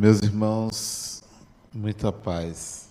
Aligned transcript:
Meus 0.00 0.20
irmãos, 0.22 1.22
muita 1.74 2.10
paz. 2.10 2.88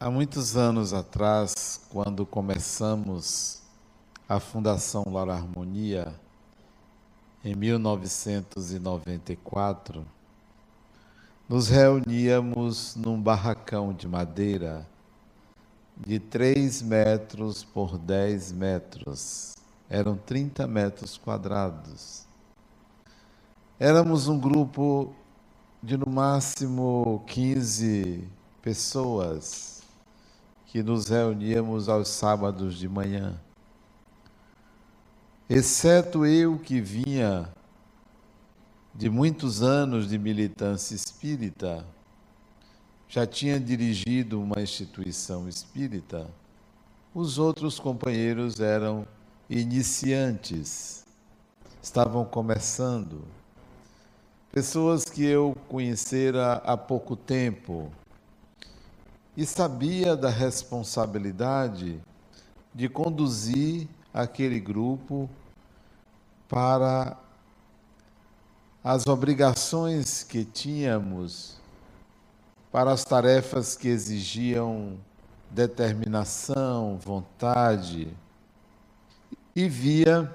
Há 0.00 0.10
muitos 0.10 0.56
anos 0.56 0.92
atrás, 0.92 1.80
quando 1.88 2.26
começamos 2.26 3.62
a 4.28 4.40
Fundação 4.40 5.04
Lar 5.06 5.28
Harmonia, 5.28 6.12
em 7.44 7.54
1994, 7.54 10.04
nos 11.48 11.68
reuníamos 11.68 12.96
num 12.96 13.22
barracão 13.22 13.92
de 13.92 14.08
madeira 14.08 14.84
de 15.96 16.18
3 16.18 16.82
metros 16.82 17.62
por 17.62 17.96
10 17.96 18.50
metros. 18.50 19.54
Eram 19.88 20.16
30 20.16 20.66
metros 20.66 21.16
quadrados. 21.16 22.23
Éramos 23.78 24.28
um 24.28 24.38
grupo 24.38 25.12
de 25.82 25.96
no 25.96 26.08
máximo 26.08 27.24
15 27.26 28.22
pessoas 28.62 29.82
que 30.66 30.80
nos 30.80 31.08
reuníamos 31.08 31.88
aos 31.88 32.06
sábados 32.06 32.78
de 32.78 32.88
manhã. 32.88 33.34
Exceto 35.50 36.24
eu 36.24 36.56
que 36.56 36.80
vinha 36.80 37.52
de 38.94 39.10
muitos 39.10 39.60
anos 39.60 40.08
de 40.08 40.20
militância 40.20 40.94
espírita, 40.94 41.84
já 43.08 43.26
tinha 43.26 43.58
dirigido 43.58 44.40
uma 44.40 44.62
instituição 44.62 45.48
espírita, 45.48 46.30
os 47.12 47.38
outros 47.38 47.80
companheiros 47.80 48.60
eram 48.60 49.04
iniciantes, 49.50 51.04
estavam 51.82 52.24
começando. 52.24 53.24
Pessoas 54.54 55.06
que 55.06 55.24
eu 55.24 55.56
conhecera 55.68 56.62
há 56.64 56.76
pouco 56.76 57.16
tempo 57.16 57.90
e 59.36 59.44
sabia 59.44 60.14
da 60.16 60.30
responsabilidade 60.30 62.00
de 62.72 62.88
conduzir 62.88 63.88
aquele 64.12 64.60
grupo 64.60 65.28
para 66.48 67.16
as 68.84 69.08
obrigações 69.08 70.22
que 70.22 70.44
tínhamos, 70.44 71.56
para 72.70 72.92
as 72.92 73.04
tarefas 73.04 73.76
que 73.76 73.88
exigiam 73.88 74.96
determinação, 75.50 76.96
vontade, 76.96 78.16
e 79.56 79.68
via 79.68 80.32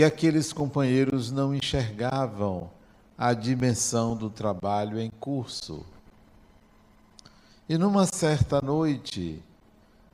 que 0.00 0.04
aqueles 0.04 0.50
companheiros 0.50 1.30
não 1.30 1.54
enxergavam 1.54 2.70
a 3.18 3.34
dimensão 3.34 4.16
do 4.16 4.30
trabalho 4.30 4.98
em 4.98 5.10
curso. 5.10 5.84
E 7.68 7.76
numa 7.76 8.06
certa 8.06 8.62
noite, 8.62 9.42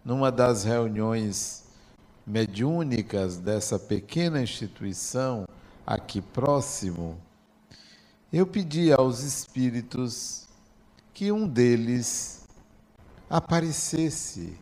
numa 0.05 0.33
das 0.33 0.64
reuniões 0.64 1.67
mediúnicas 2.27 3.37
dessa 3.37 3.79
pequena 3.79 4.42
instituição 4.42 5.47
aqui 5.87 6.20
próximo, 6.20 7.17
eu 8.33 8.45
pedi 8.45 8.92
aos 8.92 9.20
espíritos 9.20 10.48
que 11.14 11.31
um 11.31 11.47
deles 11.47 12.45
aparecesse, 13.31 14.59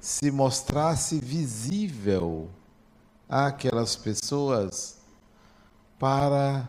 se 0.00 0.32
mostrasse 0.32 1.20
visível 1.20 2.50
àquelas 3.30 3.94
pessoas 3.94 4.98
para 5.98 6.68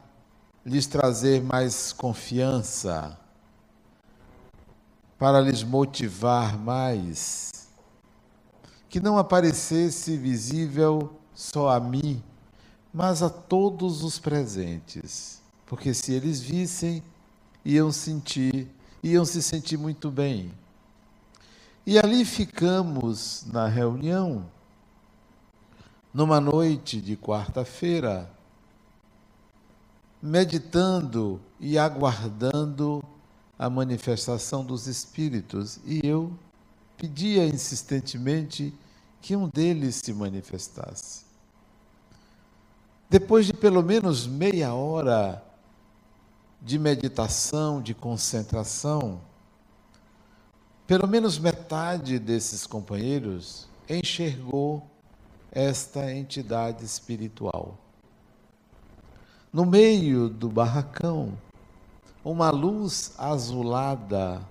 lhes 0.64 0.86
trazer 0.86 1.42
mais 1.42 1.92
confiança, 1.92 3.18
para 5.18 5.42
lhes 5.42 5.64
motivar 5.64 6.58
mais 6.58 7.50
que 8.88 9.00
não 9.00 9.18
aparecesse 9.18 10.18
visível 10.18 11.18
só 11.34 11.70
a 11.70 11.80
mim, 11.80 12.22
mas 12.94 13.24
a 13.24 13.30
todos 13.30 14.04
os 14.04 14.20
presentes, 14.20 15.42
porque 15.66 15.94
se 15.94 16.12
eles 16.12 16.42
vissem, 16.42 17.02
iam 17.64 17.90
sentir, 17.90 18.68
iam 19.02 19.24
se 19.24 19.42
sentir 19.42 19.78
muito 19.78 20.12
bem. 20.12 20.52
E 21.86 21.98
ali 21.98 22.26
ficamos 22.26 23.46
na 23.48 23.66
reunião, 23.66 24.46
numa 26.14 26.42
noite 26.42 27.00
de 27.00 27.16
quarta-feira, 27.16 28.30
meditando 30.22 31.40
e 31.60 31.78
aguardando 31.78 33.04
a 33.58 33.70
manifestação 33.70 34.66
dos 34.66 34.88
Espíritos, 34.88 35.80
e 35.86 36.06
eu 36.06 36.32
pedia 36.98 37.46
insistentemente 37.48 38.74
que 39.22 39.36
um 39.36 39.48
deles 39.48 39.96
se 39.96 40.14
manifestasse. 40.14 41.24
Depois 43.10 43.46
de 43.46 43.54
pelo 43.54 43.82
menos 43.82 44.28
meia 44.28 44.74
hora 44.74 45.44
de 46.62 46.78
meditação, 46.78 47.82
de 47.82 47.94
concentração, 47.94 49.22
pelo 50.86 51.08
menos 51.08 51.40
metade 51.40 52.20
desses 52.20 52.68
companheiros 52.68 53.68
enxergou 53.90 54.91
esta 55.52 56.12
entidade 56.12 56.86
espiritual. 56.86 57.78
No 59.52 59.66
meio 59.66 60.30
do 60.30 60.48
barracão, 60.48 61.38
uma 62.24 62.50
luz 62.52 63.14
azulada 63.18 64.42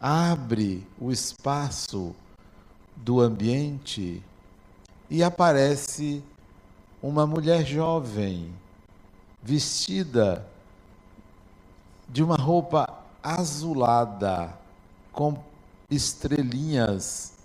abre 0.00 0.86
o 1.00 1.10
espaço 1.10 2.14
do 2.94 3.20
ambiente 3.20 4.22
e 5.10 5.22
aparece 5.22 6.22
uma 7.02 7.26
mulher 7.26 7.64
jovem, 7.64 8.54
vestida 9.42 10.46
de 12.08 12.22
uma 12.22 12.36
roupa 12.36 13.02
azulada, 13.22 14.56
com 15.12 15.42
estrelinhas, 15.90 17.35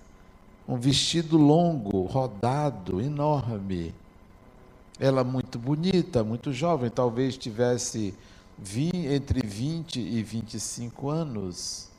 um 0.72 0.78
vestido 0.78 1.36
longo, 1.36 2.04
rodado, 2.04 3.02
enorme. 3.02 3.94
Ela 4.98 5.22
muito 5.22 5.59
bonita, 5.59 6.24
muito 6.24 6.54
jovem, 6.54 6.90
talvez 6.90 7.36
tivesse 7.36 8.18
entre 9.06 9.46
20 9.46 10.00
e 10.00 10.24
25 10.24 11.10
anos. 11.10 11.90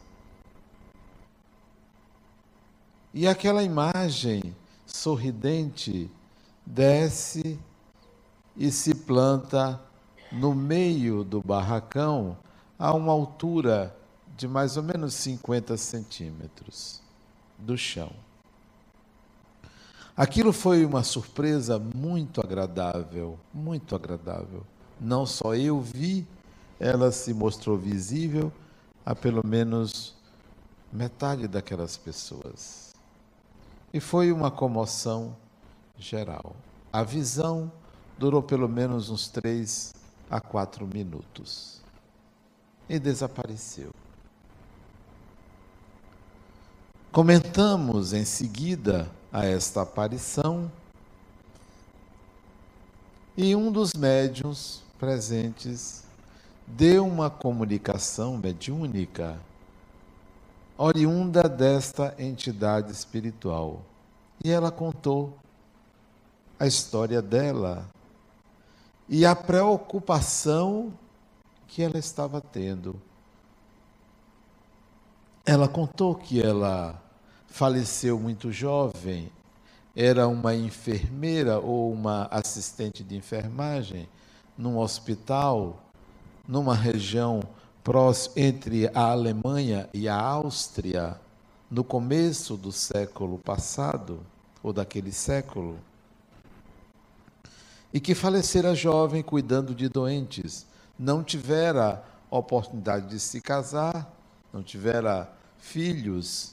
E 3.13 3.29
aquela 3.29 3.63
imagem 3.63 4.57
sorridente 4.87 6.11
desce 6.65 7.59
e 8.57 8.71
se 8.71 8.95
planta 8.95 9.79
no 10.31 10.55
meio 10.55 11.23
do 11.25 11.43
barracão 11.43 12.39
a 12.79 12.95
uma 12.95 13.13
altura 13.13 13.95
de 14.35 14.49
mais 14.49 14.79
ou 14.79 14.83
menos 14.83 15.13
50 15.13 15.77
centímetros 15.77 17.03
do 17.59 17.77
chão. 17.77 18.11
Aquilo 20.17 20.53
foi 20.53 20.85
uma 20.85 21.03
surpresa 21.03 21.79
muito 21.79 22.41
agradável, 22.41 23.39
muito 23.53 23.97
agradável. 23.97 24.63
Não 25.01 25.25
só 25.25 25.55
eu 25.55 25.81
vi, 25.81 26.27
ela 26.79 27.11
se 27.11 27.33
mostrou 27.33 27.79
visível 27.79 28.53
a 29.07 29.15
pelo 29.15 29.45
menos 29.47 30.15
metade 30.93 31.49
daquelas 31.49 31.97
pessoas. 31.97 32.95
E 33.93 34.01
foi 34.01 34.31
uma 34.31 34.51
comoção 34.51 35.35
geral. 35.99 36.55
A 36.93 37.03
visão 37.03 37.73
durou 38.19 38.43
pelo 38.43 38.69
menos 38.69 39.09
uns 39.09 39.29
três 39.29 39.95
a 40.31 40.41
quatro 40.41 40.87
minutos 40.87 41.81
e 42.87 42.99
desapareceu. 42.99 43.91
Comentamos 47.11 48.13
em 48.13 48.25
seguida 48.27 49.11
a 49.33 49.47
esta 49.47 49.83
aparição 49.83 50.71
e 53.37 53.57
um 53.57 53.73
dos 53.73 53.95
médiuns 53.95 54.83
presentes 54.99 56.05
deu 56.67 57.07
uma 57.07 57.31
comunicação 57.31 58.37
mediúnica 58.37 59.41
oriunda 60.77 61.49
desta 61.49 62.15
entidade 62.19 62.93
espiritual. 62.93 63.81
E 64.45 64.51
ela 64.51 64.71
contou 64.71 65.37
a 66.59 66.67
história 66.67 67.23
dela 67.23 67.89
e 69.09 69.25
a 69.25 69.35
preocupação 69.35 70.93
que 71.67 71.83
ela 71.83 71.99
estava 71.99 72.41
tendo. 72.41 73.01
Ela 75.45 75.69
contou 75.69 76.15
que 76.15 76.41
ela 76.41 77.02
faleceu 77.53 78.19
muito 78.19 78.51
jovem, 78.51 79.31
era 79.95 80.27
uma 80.27 80.55
enfermeira 80.55 81.61
ou 81.61 81.93
uma 81.93 82.27
assistente 82.31 83.05
de 83.05 83.15
enfermagem 83.15 84.09
num 84.57 84.79
hospital, 84.79 85.79
numa 86.49 86.75
região 86.75 87.43
próxima 87.85 88.35
entre 88.39 88.89
a 88.95 89.11
Alemanha 89.11 89.87
e 89.93 90.09
a 90.09 90.19
Áustria, 90.19 91.21
no 91.71 91.85
começo 91.85 92.57
do 92.57 92.73
século 92.73 93.39
passado, 93.39 94.21
ou 94.63 94.73
daquele 94.73 95.13
século, 95.13 95.79
e 97.93 98.01
que 98.01 98.15
falecera 98.15 98.75
jovem 98.75 99.23
cuidando 99.23 99.75
de 99.75 99.91
doentes, 99.91 100.65
não 100.99 101.23
tivera 101.23 102.03
oportunidade 102.31 103.09
de 103.09 103.21
se 103.21 103.43
casar, 103.43 104.11
não 104.51 104.63
tivera 104.63 105.31
filhos 105.59 106.52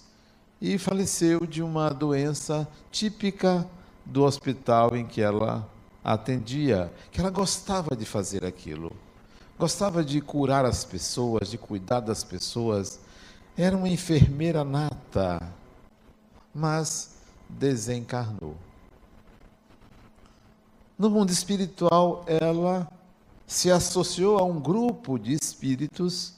e 0.61 0.77
faleceu 0.77 1.45
de 1.45 1.63
uma 1.63 1.89
doença 1.89 2.67
típica 2.91 3.67
do 4.05 4.23
hospital 4.23 4.95
em 4.95 5.05
que 5.05 5.21
ela 5.21 5.69
atendia, 6.03 6.91
que 7.11 7.19
ela 7.19 7.29
gostava 7.29 7.95
de 7.95 8.05
fazer 8.05 8.45
aquilo. 8.45 8.91
Gostava 9.57 10.03
de 10.03 10.21
curar 10.21 10.65
as 10.65 10.83
pessoas, 10.83 11.49
de 11.49 11.57
cuidar 11.57 11.99
das 11.99 12.23
pessoas. 12.23 12.99
Era 13.57 13.75
uma 13.75 13.89
enfermeira 13.89 14.63
nata, 14.63 15.41
mas 16.53 17.15
desencarnou. 17.47 18.55
No 20.97 21.09
mundo 21.09 21.29
espiritual, 21.29 22.23
ela 22.27 22.89
se 23.47 23.71
associou 23.71 24.37
a 24.37 24.43
um 24.43 24.59
grupo 24.59 25.17
de 25.17 25.33
espíritos 25.33 26.35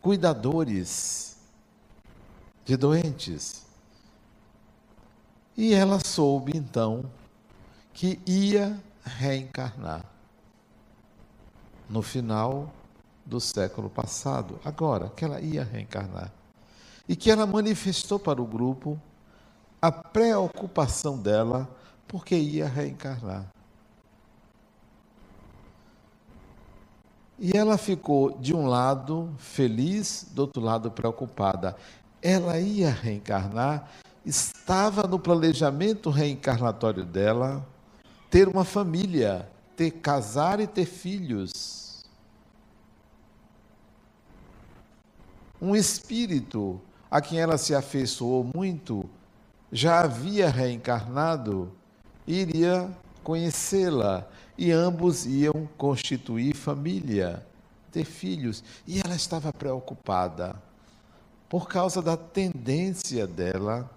cuidadores 0.00 1.36
de 2.64 2.76
doentes. 2.76 3.61
E 5.56 5.74
ela 5.74 5.98
soube 6.04 6.52
então 6.54 7.04
que 7.92 8.18
ia 8.26 8.80
reencarnar 9.04 10.04
no 11.88 12.00
final 12.00 12.72
do 13.24 13.38
século 13.38 13.90
passado, 13.90 14.58
agora, 14.64 15.10
que 15.10 15.24
ela 15.24 15.40
ia 15.40 15.62
reencarnar. 15.62 16.32
E 17.08 17.14
que 17.14 17.30
ela 17.30 17.46
manifestou 17.46 18.18
para 18.18 18.40
o 18.40 18.46
grupo 18.46 18.98
a 19.80 19.92
preocupação 19.92 21.18
dela 21.18 21.68
porque 22.08 22.34
ia 22.36 22.66
reencarnar. 22.66 23.46
E 27.38 27.56
ela 27.56 27.76
ficou, 27.76 28.38
de 28.38 28.54
um 28.54 28.66
lado, 28.66 29.34
feliz, 29.36 30.28
do 30.30 30.42
outro 30.42 30.62
lado, 30.62 30.90
preocupada. 30.90 31.76
Ela 32.22 32.60
ia 32.60 32.90
reencarnar, 32.90 33.90
estava 34.24 35.02
no 35.06 35.18
planejamento 35.18 36.10
reencarnatório 36.10 37.04
dela 37.04 37.66
ter 38.30 38.48
uma 38.48 38.64
família, 38.64 39.48
ter 39.76 39.90
casar 39.90 40.60
e 40.60 40.66
ter 40.66 40.86
filhos. 40.86 42.04
Um 45.60 45.76
espírito 45.76 46.80
a 47.10 47.20
quem 47.20 47.38
ela 47.38 47.58
se 47.58 47.74
afeiçoou 47.74 48.48
muito 48.54 49.08
já 49.70 50.00
havia 50.00 50.48
reencarnado, 50.48 51.72
iria 52.26 52.90
conhecê-la 53.22 54.26
e 54.56 54.70
ambos 54.70 55.26
iam 55.26 55.68
constituir 55.76 56.54
família, 56.54 57.46
ter 57.90 58.04
filhos. 58.04 58.62
E 58.86 59.00
ela 59.00 59.14
estava 59.14 59.52
preocupada 59.52 60.56
por 61.48 61.68
causa 61.68 62.00
da 62.00 62.16
tendência 62.16 63.26
dela 63.26 63.90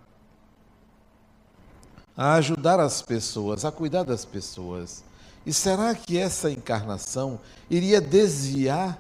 a 2.18 2.36
ajudar 2.36 2.80
as 2.80 3.02
pessoas, 3.02 3.66
a 3.66 3.72
cuidar 3.72 4.04
das 4.04 4.24
pessoas. 4.24 5.04
E 5.46 5.54
será 5.54 5.94
que 5.94 6.18
essa 6.18 6.50
encarnação 6.50 7.40
iria 7.70 8.02
desviar 8.02 9.00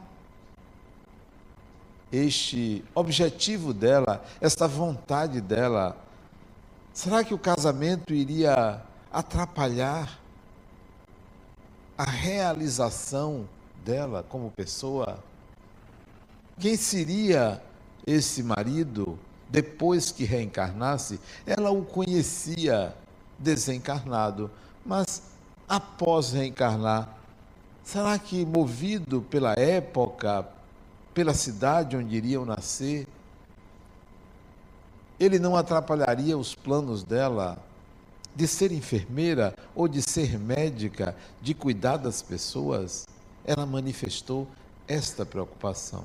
este 2.12 2.84
objetivo 2.94 3.74
dela, 3.74 4.24
esta 4.40 4.68
vontade 4.68 5.42
dela? 5.42 5.98
Será 6.94 7.24
que 7.24 7.34
o 7.34 7.40
casamento 7.40 8.14
iria 8.14 8.82
atrapalhar 9.12 10.20
a 11.98 12.04
realização 12.04 13.48
dela 13.84 14.24
como 14.28 14.52
pessoa? 14.52 15.20
Quem 16.60 16.78
seria 16.78 17.62
esse 18.06 18.44
marido 18.44 19.18
depois 19.50 20.12
que 20.12 20.26
reencarnasse? 20.26 21.20
Ela 21.46 21.72
o 21.72 21.84
conhecia 21.84 22.96
desencarnado, 23.38 24.50
mas 24.86 25.22
após 25.68 26.32
reencarnar, 26.32 27.10
será 27.84 28.18
que 28.18 28.46
movido 28.46 29.22
pela 29.22 29.54
época, 29.54 30.48
pela 31.14 31.34
cidade 31.34 31.96
onde 31.96 32.16
iriam 32.16 32.46
nascer, 32.46 33.08
ele 35.20 35.40
não 35.40 35.56
atrapalharia 35.56 36.38
os 36.38 36.54
planos 36.54 37.04
dela 37.04 37.58
de 38.36 38.48
ser 38.48 38.72
enfermeira 38.72 39.56
ou 39.74 39.88
de 39.88 40.02
ser 40.02 40.38
médica, 40.38 41.16
de 41.42 41.54
cuidar 41.54 41.98
das 41.98 42.22
pessoas, 42.22 43.06
ela 43.46 43.66
manifestou 43.66 44.48
esta 44.88 45.26
preocupação. 45.26 46.04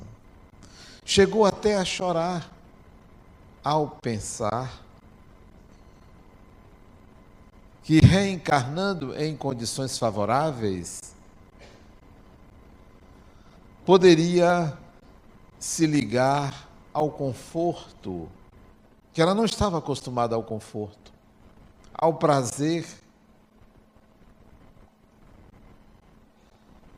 Chegou 1.04 1.44
até 1.44 1.76
a 1.76 1.84
chorar 1.84 2.52
ao 3.64 3.88
pensar 4.00 4.80
que 7.82 7.98
reencarnando 8.00 9.16
em 9.16 9.36
condições 9.36 9.98
favoráveis, 9.98 11.00
poderia 13.84 14.76
se 15.58 15.86
ligar 15.86 16.68
ao 16.92 17.10
conforto, 17.10 18.28
que 19.12 19.20
ela 19.20 19.34
não 19.34 19.44
estava 19.44 19.78
acostumada 19.78 20.34
ao 20.34 20.42
conforto 20.42 21.10
ao 22.00 22.14
prazer, 22.14 22.86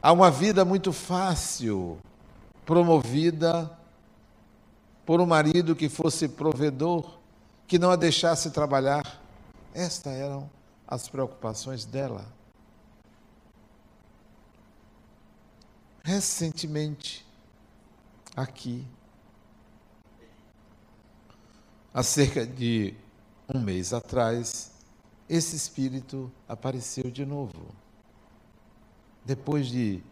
a 0.01 0.13
uma 0.13 0.31
vida 0.31 0.65
muito 0.65 0.93
fácil, 0.93 1.99
promovida 2.65 3.77
por 5.05 5.21
um 5.21 5.27
marido 5.27 5.75
que 5.75 5.89
fosse 5.89 6.29
provedor, 6.29 7.19
que 7.67 7.81
não 7.81 7.91
a 7.91 7.97
deixasse 7.97 8.53
trabalhar. 8.53 9.21
Estas 9.75 10.13
eram 10.13 10.49
as 10.93 11.09
preocupações 11.09 11.87
dela. 11.87 12.31
Recentemente, 16.05 17.25
aqui, 18.37 18.87
há 21.95 22.03
cerca 22.03 22.47
de 22.47 22.95
um 23.49 23.59
mês 23.59 23.95
atrás, 23.95 24.71
esse 25.31 25.57
espírito 25.57 26.31
apareceu 26.47 27.11
de 27.11 27.25
novo. 27.25 27.75
Depois 29.25 29.69
de 29.69 30.03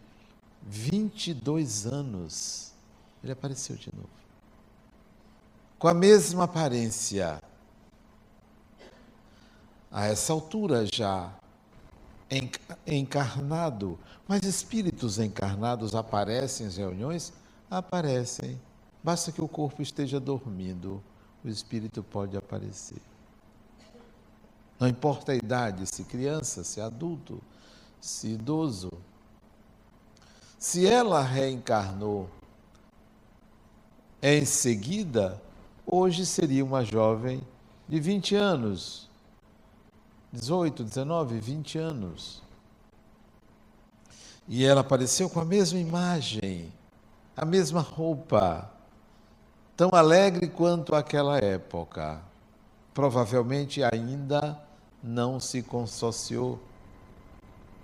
22 0.62 1.86
anos, 1.86 2.72
ele 3.22 3.32
apareceu 3.32 3.76
de 3.76 3.94
novo. 3.94 4.08
Com 5.78 5.88
a 5.88 5.94
mesma 5.94 6.44
aparência. 6.44 7.42
A 9.90 10.06
essa 10.06 10.32
altura 10.32 10.86
já 10.86 11.34
encarnado, 12.86 13.98
mas 14.28 14.44
espíritos 14.44 15.18
encarnados 15.18 15.94
aparecem 15.94 16.68
em 16.68 16.70
reuniões? 16.70 17.32
Aparecem. 17.68 18.60
Basta 19.02 19.32
que 19.32 19.42
o 19.42 19.48
corpo 19.48 19.82
esteja 19.82 20.20
dormindo, 20.20 21.02
o 21.44 21.48
espírito 21.48 22.02
pode 22.04 22.36
aparecer. 22.36 23.02
Não 24.78 24.86
importa 24.86 25.32
a 25.32 25.36
idade, 25.36 25.86
se 25.86 26.04
criança, 26.04 26.62
se 26.62 26.80
adulto, 26.80 27.42
se 28.00 28.28
idoso. 28.28 28.90
Se 30.58 30.86
ela 30.86 31.22
reencarnou 31.22 32.30
em 34.22 34.44
seguida, 34.44 35.40
hoje 35.86 36.24
seria 36.24 36.64
uma 36.64 36.84
jovem 36.84 37.42
de 37.88 37.98
20 37.98 38.36
anos, 38.36 39.09
18, 40.32 40.84
19, 40.84 41.40
20 41.40 41.78
anos. 41.78 42.42
E 44.48 44.64
ela 44.64 44.80
apareceu 44.80 45.28
com 45.28 45.40
a 45.40 45.44
mesma 45.44 45.78
imagem, 45.78 46.72
a 47.36 47.44
mesma 47.44 47.80
roupa, 47.80 48.70
tão 49.76 49.90
alegre 49.92 50.48
quanto 50.48 50.94
aquela 50.94 51.38
época. 51.38 52.20
Provavelmente 52.92 53.82
ainda 53.82 54.60
não 55.02 55.40
se 55.40 55.62
consociou. 55.62 56.58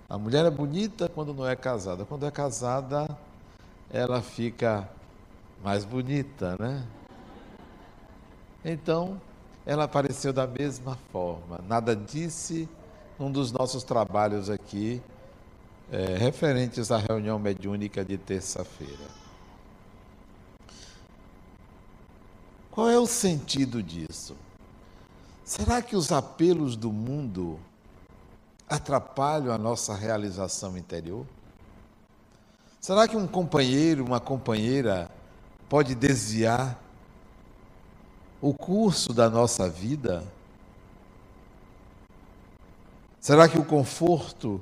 A 0.09 0.17
mulher 0.17 0.45
é 0.45 0.49
bonita 0.49 1.09
quando 1.09 1.33
não 1.33 1.47
é 1.47 1.55
casada. 1.55 2.05
Quando 2.05 2.25
é 2.25 2.31
casada, 2.31 3.07
ela 3.89 4.21
fica 4.21 4.89
mais 5.63 5.83
bonita, 5.83 6.55
né? 6.59 6.85
Então, 8.63 9.19
ela 9.67 9.83
apareceu 9.83 10.31
da 10.31 10.47
mesma 10.47 10.97
forma. 11.11 11.59
Nada 11.67 11.93
disse 11.93 12.69
num 13.19 13.29
dos 13.29 13.51
nossos 13.51 13.83
trabalhos 13.83 14.49
aqui, 14.49 15.01
é, 15.91 16.15
referentes 16.15 16.89
à 16.89 16.97
reunião 16.97 17.37
mediúnica 17.37 18.03
de 18.05 18.17
terça-feira. 18.17 19.05
Qual 22.71 22.89
é 22.89 22.97
o 22.97 23.05
sentido 23.05 23.83
disso? 23.83 24.37
Será 25.43 25.81
que 25.81 25.97
os 25.97 26.13
apelos 26.13 26.77
do 26.77 26.93
mundo 26.93 27.59
atrapalham 28.69 29.51
a 29.51 29.57
nossa 29.57 29.93
realização 29.93 30.77
interior? 30.77 31.25
Será 32.79 33.05
que 33.05 33.17
um 33.17 33.27
companheiro, 33.27 34.05
uma 34.05 34.21
companheira 34.21 35.11
pode 35.67 35.93
desviar 35.93 36.79
o 38.41 38.53
curso 38.53 39.13
da 39.13 39.29
nossa 39.29 39.69
vida? 39.69 40.23
Será 43.19 43.49
que 43.49 43.57
o 43.57 43.65
conforto 43.65 44.61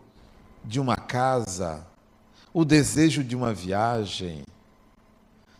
de 0.63 0.79
uma 0.79 0.95
casa, 0.95 1.85
o 2.53 2.65
desejo 2.65 3.23
de 3.23 3.35
uma 3.35 3.53
viagem, 3.53 4.43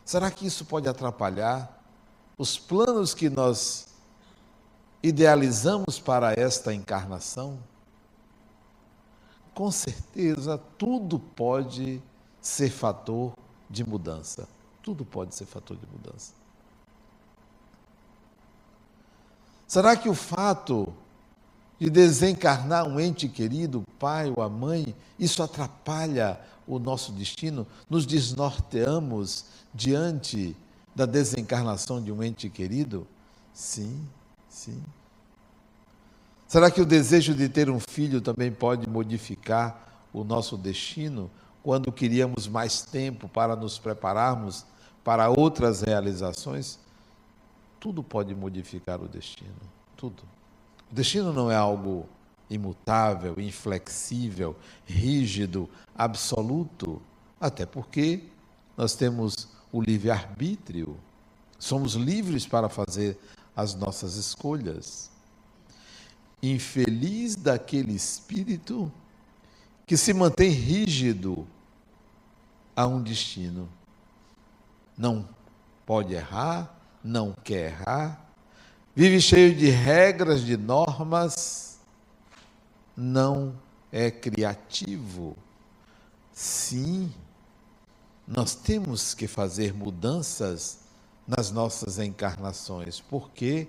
será 0.03 0.31
que 0.31 0.47
isso 0.47 0.65
pode 0.65 0.87
atrapalhar 0.87 1.83
os 2.37 2.57
planos 2.57 3.13
que 3.13 3.29
nós 3.29 3.87
idealizamos 5.03 5.99
para 5.99 6.33
esta 6.33 6.73
encarnação? 6.73 7.59
Com 9.53 9.71
certeza, 9.71 10.57
tudo 10.77 11.19
pode 11.19 12.01
ser 12.41 12.69
fator 12.69 13.33
de 13.69 13.87
mudança. 13.87 14.47
Tudo 14.81 15.05
pode 15.05 15.33
ser 15.35 15.45
fator 15.45 15.77
de 15.77 15.85
mudança. 15.87 16.44
Será 19.67 19.95
que 19.95 20.07
o 20.07 20.13
fato 20.13 20.93
de 21.79 21.89
desencarnar 21.89 22.87
um 22.87 22.99
ente 22.99 23.27
querido, 23.27 23.79
o 23.79 23.91
pai 23.99 24.31
ou 24.35 24.41
a 24.41 24.49
mãe, 24.49 24.95
isso 25.19 25.41
atrapalha 25.43 26.39
o 26.67 26.79
nosso 26.79 27.11
destino? 27.11 27.67
Nos 27.89 28.05
desnorteamos 28.05 29.45
diante 29.73 30.55
da 30.95 31.05
desencarnação 31.05 32.01
de 32.01 32.11
um 32.11 32.23
ente 32.23 32.49
querido? 32.49 33.05
Sim, 33.53 34.07
sim. 34.47 34.81
Será 36.47 36.69
que 36.69 36.79
o 36.79 36.85
desejo 36.85 37.33
de 37.33 37.49
ter 37.49 37.69
um 37.69 37.79
filho 37.79 38.21
também 38.21 38.51
pode 38.51 38.87
modificar 38.87 40.07
o 40.13 40.23
nosso 40.23 40.57
destino 40.57 41.29
quando 41.63 41.91
queríamos 41.91 42.47
mais 42.47 42.83
tempo 42.83 43.27
para 43.27 43.55
nos 43.55 43.79
prepararmos 43.79 44.63
para 45.03 45.29
outras 45.29 45.81
realizações? 45.81 46.79
Tudo 47.85 48.01
pode 48.01 48.33
modificar 48.33 48.99
o 48.99 49.07
destino, 49.07 49.53
tudo. 49.95 50.23
O 50.91 50.95
destino 50.95 51.31
não 51.31 51.51
é 51.51 51.55
algo 51.55 52.09
imutável, 52.49 53.35
inflexível, 53.37 54.55
rígido, 54.87 55.69
absoluto, 55.95 56.99
até 57.39 57.63
porque 57.63 58.23
nós 58.75 58.95
temos 58.95 59.49
o 59.71 59.79
livre-arbítrio, 59.79 60.97
somos 61.59 61.93
livres 61.93 62.47
para 62.47 62.69
fazer 62.69 63.19
as 63.55 63.75
nossas 63.75 64.15
escolhas. 64.15 65.11
Infeliz 66.41 67.35
daquele 67.35 67.93
espírito 67.93 68.91
que 69.85 69.95
se 69.95 70.11
mantém 70.11 70.49
rígido 70.49 71.45
a 72.75 72.87
um 72.87 72.99
destino. 73.03 73.69
Não 74.97 75.29
pode 75.85 76.15
errar, 76.15 76.75
não 77.05 77.33
quer 77.43 77.71
errar, 77.71 78.19
vive 78.95 79.21
cheio 79.21 79.55
de 79.55 79.69
regras, 79.69 80.41
de 80.41 80.57
normas, 80.57 81.79
não 82.97 83.53
é 83.91 84.09
criativo. 84.09 85.37
Sim, 86.33 87.13
nós 88.27 88.55
temos 88.55 89.13
que 89.13 89.27
fazer 89.27 89.71
mudanças 89.71 90.79
nas 91.27 91.51
nossas 91.51 91.99
encarnações. 91.99 92.99
Por 92.99 93.29
quê? 93.29 93.67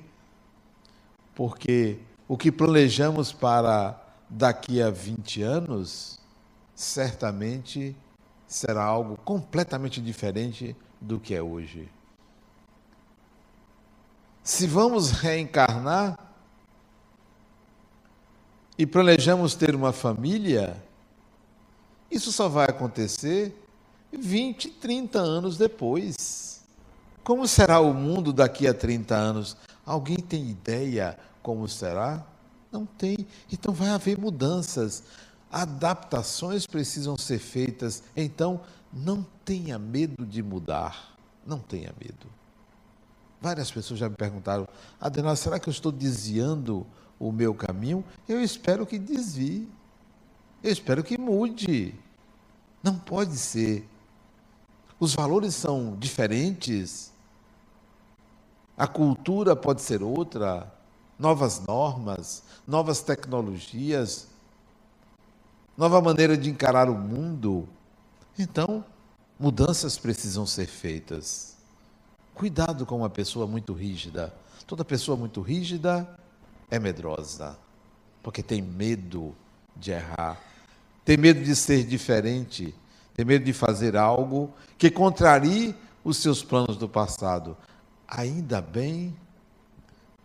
Porque 1.35 1.99
o 2.27 2.39
que 2.39 2.51
planejamos 2.51 3.33
para 3.33 4.03
daqui 4.31 4.81
a 4.81 4.89
20 4.89 5.43
anos, 5.43 6.19
certamente 6.75 7.95
será 8.47 8.83
algo 8.83 9.19
completamente 9.19 10.01
diferente 10.01 10.75
do 10.99 11.21
que 11.21 11.35
é 11.35 11.43
hoje. 11.43 11.91
Se 14.47 14.65
vamos 14.65 15.11
reencarnar 15.11 16.17
e 18.79 18.87
planejamos 18.87 19.57
ter 19.57 19.75
uma 19.75 19.93
família, 19.93 20.81
isso 22.09 22.31
só 22.31 22.49
vai 22.49 22.67
acontecer 22.67 23.61
20, 24.13 24.71
30 24.71 25.19
anos 25.19 25.59
depois. 25.59 26.63
Como 27.25 27.49
será 27.49 27.81
o 27.81 27.93
mundo 27.93 28.33
daqui 28.33 28.69
a 28.69 28.73
30 28.73 29.17
anos? 29.17 29.57
Alguém 29.85 30.19
tem 30.19 30.49
ideia 30.49 31.19
como 31.43 31.67
será? 31.69 32.25
Não 32.71 32.87
tem. 32.87 33.27
Então 33.53 33.75
vai 33.75 33.89
haver 33.89 34.17
mudanças. 34.17 35.03
Adaptações 35.51 36.69
precisam 36.69 37.19
ser 37.19 37.41
feitas. 37.41 38.01
Então, 38.17 38.61
não 38.93 39.27
tenha 39.45 39.77
medo 39.77 40.25
de 40.25 40.41
mudar. 40.41 41.17
Não 41.45 41.59
tenha 41.59 41.93
medo. 42.01 42.29
Várias 43.41 43.71
pessoas 43.71 44.01
já 44.01 44.09
me 44.09 44.17
perguntaram, 44.17 44.67
Adenal, 45.01 45.37
será 45.37 45.59
que 45.59 45.69
eu 45.69 45.73
estou 45.73 45.93
desviando 45.93 46.87
o 47.19 47.31
meu 47.31 47.55
caminho? 47.55 48.05
Eu 48.29 48.41
espero 48.41 48.87
que 48.87 48.99
desvie. 48.99 49.69
Eu 50.63 50.73
espero 50.73 51.05
que 51.05 51.19
mude. 51.19 51.95
Não 52.83 52.99
pode 52.99 53.37
ser 53.37 53.89
os 54.99 55.15
valores 55.15 55.55
são 55.55 55.95
diferentes, 55.99 57.13
a 58.77 58.87
cultura 58.87 59.55
pode 59.55 59.83
ser 59.83 60.03
outra, 60.03 60.73
novas 61.19 61.61
normas, 61.61 62.43
novas 62.67 63.03
tecnologias, 63.03 64.27
nova 65.77 66.01
maneira 66.01 66.37
de 66.37 66.49
encarar 66.49 66.89
o 66.89 66.97
mundo. 66.97 67.69
Então, 68.39 68.83
mudanças 69.39 69.99
precisam 69.99 70.47
ser 70.47 70.67
feitas. 70.67 71.56
Cuidado 72.37 72.87
com 72.87 72.99
uma 72.99 73.11
pessoa 73.11 73.49
muito 73.49 73.73
rígida. 73.73 74.33
Toda 74.65 74.85
pessoa 74.85 75.17
muito 75.17 75.41
rígida 75.41 76.09
é 76.71 76.79
medrosa, 76.79 77.59
porque 78.23 78.45
tem 78.45 78.63
medo 78.63 79.35
de 79.75 79.91
errar, 79.91 80.41
tem 81.05 81.17
medo 81.17 81.43
de 81.43 81.57
ser 81.57 81.85
diferente 81.85 82.73
tem 83.17 83.25
medo 83.25 83.47
de 83.47 83.55
fazer 83.55 83.97
algo 83.97 84.53
que 84.77 84.91
contrarie 84.91 85.75
os 86.05 86.19
seus 86.19 86.43
planos 86.45 86.77
do 86.77 86.87
passado. 86.87 87.57
Ainda 88.07 88.61
bem 88.61 89.17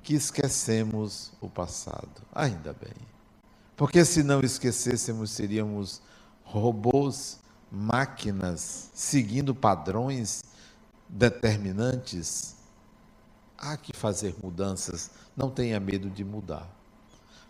que 0.03 0.13
esquecemos 0.13 1.31
o 1.39 1.47
passado. 1.47 2.21
Ainda 2.35 2.73
bem. 2.73 2.93
Porque 3.77 4.03
se 4.03 4.23
não 4.23 4.41
esquecêssemos, 4.41 5.31
seríamos 5.31 6.01
robôs, 6.43 7.39
máquinas, 7.71 8.91
seguindo 8.93 9.55
padrões 9.55 10.43
determinantes. 11.11 12.55
Há 13.57 13.77
que 13.77 13.95
fazer 13.95 14.35
mudanças, 14.41 15.11
não 15.37 15.51
tenha 15.51 15.79
medo 15.79 16.09
de 16.09 16.23
mudar. 16.23 16.67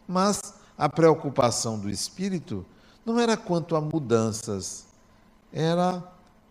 Mas 0.08 0.56
a 0.78 0.90
preocupação 0.90 1.80
do 1.80 1.90
espírito 1.90 2.66
não 3.06 3.20
era 3.20 3.38
quanto 3.38 3.76
a 3.76 3.82
mudanças, 3.82 4.88
era 5.54 6.04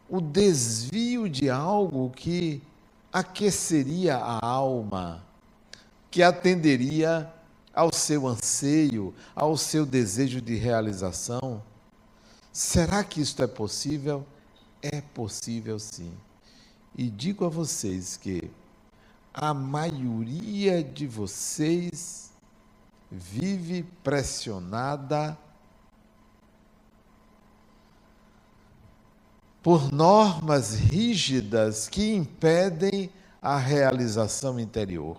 o 0.08 0.20
desvio 0.20 1.28
de 1.28 1.50
algo 1.50 2.10
que 2.10 2.62
aqueceria 3.12 4.16
a 4.16 4.44
alma, 4.44 5.22
que 6.10 6.22
atenderia 6.22 7.30
ao 7.74 7.92
seu 7.92 8.26
anseio, 8.26 9.14
ao 9.34 9.56
seu 9.56 9.84
desejo 9.84 10.40
de 10.40 10.56
realização. 10.56 11.62
Será 12.52 13.04
que 13.04 13.20
isto 13.20 13.42
é 13.42 13.46
possível? 13.46 14.26
É 14.82 15.00
possível 15.00 15.78
sim. 15.78 16.12
E 17.00 17.08
digo 17.08 17.46
a 17.46 17.48
vocês 17.48 18.18
que 18.18 18.50
a 19.32 19.54
maioria 19.54 20.84
de 20.84 21.06
vocês 21.06 22.30
vive 23.10 23.84
pressionada 24.04 25.34
por 29.62 29.90
normas 29.90 30.74
rígidas 30.74 31.88
que 31.88 32.12
impedem 32.14 33.10
a 33.40 33.56
realização 33.56 34.60
interior, 34.60 35.16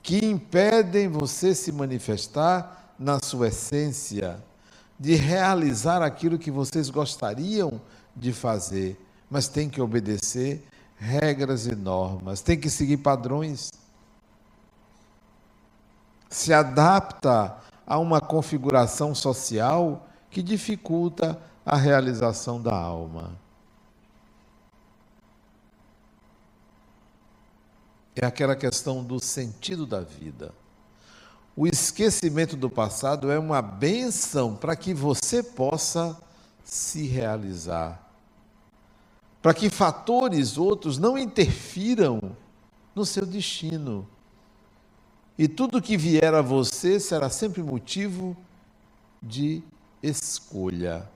que 0.00 0.24
impedem 0.24 1.08
você 1.08 1.56
se 1.56 1.72
manifestar 1.72 2.94
na 2.96 3.18
sua 3.20 3.48
essência, 3.48 4.40
de 4.96 5.16
realizar 5.16 6.02
aquilo 6.02 6.38
que 6.38 6.52
vocês 6.52 6.88
gostariam 6.88 7.80
de 8.14 8.32
fazer, 8.32 8.96
mas 9.30 9.48
tem 9.48 9.70
que 9.70 9.80
obedecer 9.80 10.66
regras 10.96 11.66
e 11.66 11.74
normas, 11.74 12.42
tem 12.42 12.58
que 12.58 12.68
seguir 12.68 12.98
padrões. 12.98 13.70
se 16.30 16.52
adapta 16.54 17.56
a 17.84 17.98
uma 17.98 18.20
configuração 18.20 19.14
social 19.16 20.06
que 20.30 20.42
dificulta 20.42 21.36
a 21.66 21.76
realização 21.76 22.62
da 22.62 22.74
alma. 22.74 23.36
É 28.14 28.24
aquela 28.24 28.54
questão 28.54 29.02
do 29.02 29.18
sentido 29.18 29.84
da 29.84 30.00
vida. 30.00 30.54
O 31.56 31.66
esquecimento 31.66 32.56
do 32.56 32.70
passado 32.70 33.30
é 33.30 33.38
uma 33.38 33.60
benção 33.60 34.54
para 34.54 34.76
que 34.76 34.94
você 34.94 35.42
possa 35.42 36.16
se 36.62 37.06
realizar. 37.06 38.09
Para 39.42 39.54
que 39.54 39.70
fatores 39.70 40.58
outros 40.58 40.98
não 40.98 41.16
interfiram 41.16 42.36
no 42.94 43.06
seu 43.06 43.24
destino. 43.24 44.06
E 45.38 45.48
tudo 45.48 45.80
que 45.80 45.96
vier 45.96 46.34
a 46.34 46.42
você 46.42 47.00
será 47.00 47.30
sempre 47.30 47.62
motivo 47.62 48.36
de 49.22 49.62
escolha. 50.02 51.08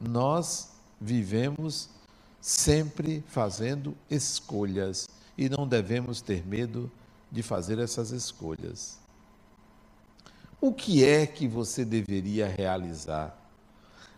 Nós 0.00 0.70
vivemos 1.00 1.90
sempre 2.40 3.22
fazendo 3.28 3.94
escolhas 4.08 5.08
e 5.36 5.48
não 5.48 5.66
devemos 5.66 6.20
ter 6.20 6.46
medo 6.46 6.90
de 7.30 7.42
fazer 7.42 7.78
essas 7.78 8.10
escolhas. 8.10 8.98
O 10.60 10.72
que 10.72 11.04
é 11.04 11.26
que 11.26 11.46
você 11.46 11.84
deveria 11.84 12.48
realizar? 12.48 13.36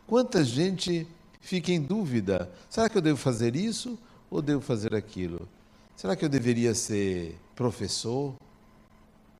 Quanta 0.06 0.44
gente 0.44 1.06
fica 1.49 1.73
em 1.73 1.81
dúvida: 1.81 2.50
será 2.69 2.88
que 2.90 2.99
eu 2.99 3.02
devo 3.02 3.17
fazer 3.17 3.57
isso 3.57 3.99
ou 4.31 4.43
devo 4.43 4.61
fazer 4.61 4.95
aquilo? 4.95 5.49
Será 5.97 6.14
que 6.14 6.25
eu 6.25 6.28
deveria 6.28 6.75
ser 6.75 7.38
professor, 7.57 8.35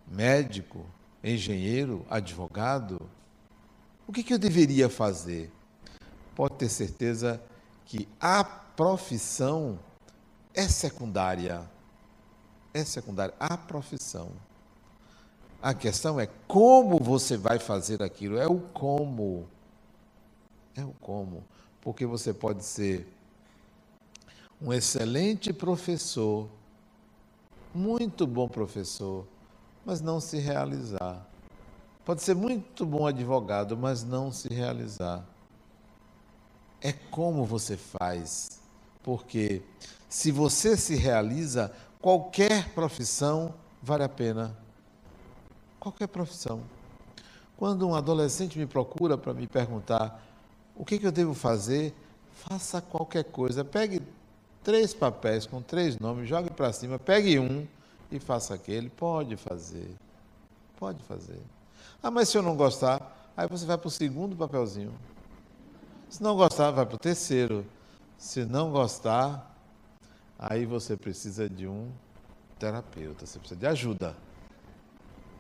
médico, 0.07 0.85
engenheiro, 1.23 2.05
advogado? 2.09 2.99
O 4.07 4.13
que, 4.13 4.23
que 4.23 4.33
eu 4.33 4.39
deveria 4.39 4.89
fazer? 4.89 5.53
Pode 6.35 6.55
ter 6.55 6.71
certeza 6.71 7.41
que 7.85 8.09
a 8.19 8.43
profissão 8.43 9.79
é 10.55 10.67
secundária. 10.67 11.69
É 12.73 12.85
secundária. 12.85 13.35
A 13.39 13.57
profissão. 13.57 14.33
A 15.61 15.75
questão 15.75 16.19
é 16.19 16.27
como 16.47 16.99
você 16.99 17.37
vai 17.37 17.59
fazer 17.59 18.03
aquilo. 18.03 18.39
É 18.39 18.47
o 18.47 18.61
como. 18.61 19.47
É 20.75 20.85
o 20.85 20.95
como. 21.01 21.45
Porque 21.89 22.05
você 22.05 22.35
pode 22.35 22.67
ser 22.67 23.09
um 24.61 24.75
excelente 24.75 25.55
professor, 25.55 26.47
muito 27.75 28.27
bom 28.27 28.47
professor, 28.47 29.27
mas 29.87 30.03
não 30.03 30.21
se 30.21 30.37
realizar. 30.37 31.27
Pode 32.05 32.21
ser 32.23 32.35
muito 32.35 32.85
bom 32.85 33.07
advogado, 33.07 33.75
mas 33.75 34.05
não 34.05 34.31
se 34.31 34.49
realizar. 34.53 35.25
É 36.79 36.93
como 36.93 37.47
você 37.47 37.75
faz. 37.75 38.61
Porque 39.03 39.63
se 40.11 40.31
você 40.31 40.77
se 40.77 40.95
realiza, 40.95 41.73
qualquer 42.03 42.69
profissão 42.75 43.55
vale 43.83 44.05
a 44.05 44.11
pena. 44.11 44.55
Qualquer 45.81 46.09
profissão. 46.09 46.61
Quando 47.57 47.89
um 47.89 47.95
adolescente 47.95 48.59
me 48.59 48.67
procura 48.67 49.17
para 49.17 49.33
me 49.33 49.47
perguntar 49.47 50.29
o 50.79 50.85
que, 50.85 50.99
que 50.99 51.07
eu 51.07 51.13
devo 51.13 51.35
fazer, 51.35 51.93
faça 52.31 52.81
qualquer 52.81 53.25
coisa. 53.25 53.65
Pegue 53.65 54.01
três 54.63 54.95
papéis 54.95 55.45
com 55.45 55.61
três 55.61 55.99
nomes, 55.99 56.29
jogue 56.29 56.51
para 56.51 56.73
cima, 56.73 56.99
pegue 56.99 57.39
um 57.39 57.67
e 58.13 58.21
faça 58.21 58.55
aquele. 58.55 58.89
Pode 58.89 59.37
fazer. 59.37 59.91
Pode 60.79 61.03
fazer. 61.03 61.41
Ah, 62.01 62.13
mas 62.13 62.29
se 62.29 62.39
eu 62.39 62.43
não 62.43 62.57
gostar, 62.57 63.33
aí 63.37 63.49
você 63.49 63.67
vai 63.67 63.77
para 63.77 63.89
o 63.89 63.91
segundo 63.91 64.37
papelzinho. 64.37 64.95
Se 66.09 66.23
não 66.23 66.37
gostar, 66.37 66.71
vai 66.71 66.87
para 66.87 66.95
o 66.95 66.99
terceiro. 66.99 67.67
Se 68.17 68.45
não 68.45 68.71
gostar, 68.71 69.57
aí 70.39 70.65
você 70.65 70.97
precisa 70.97 71.49
de 71.49 71.67
um 71.67 71.91
terapeuta, 72.57 73.27
você 73.27 73.39
precisa 73.39 73.59
de 73.59 73.67
ajuda. 73.67 74.17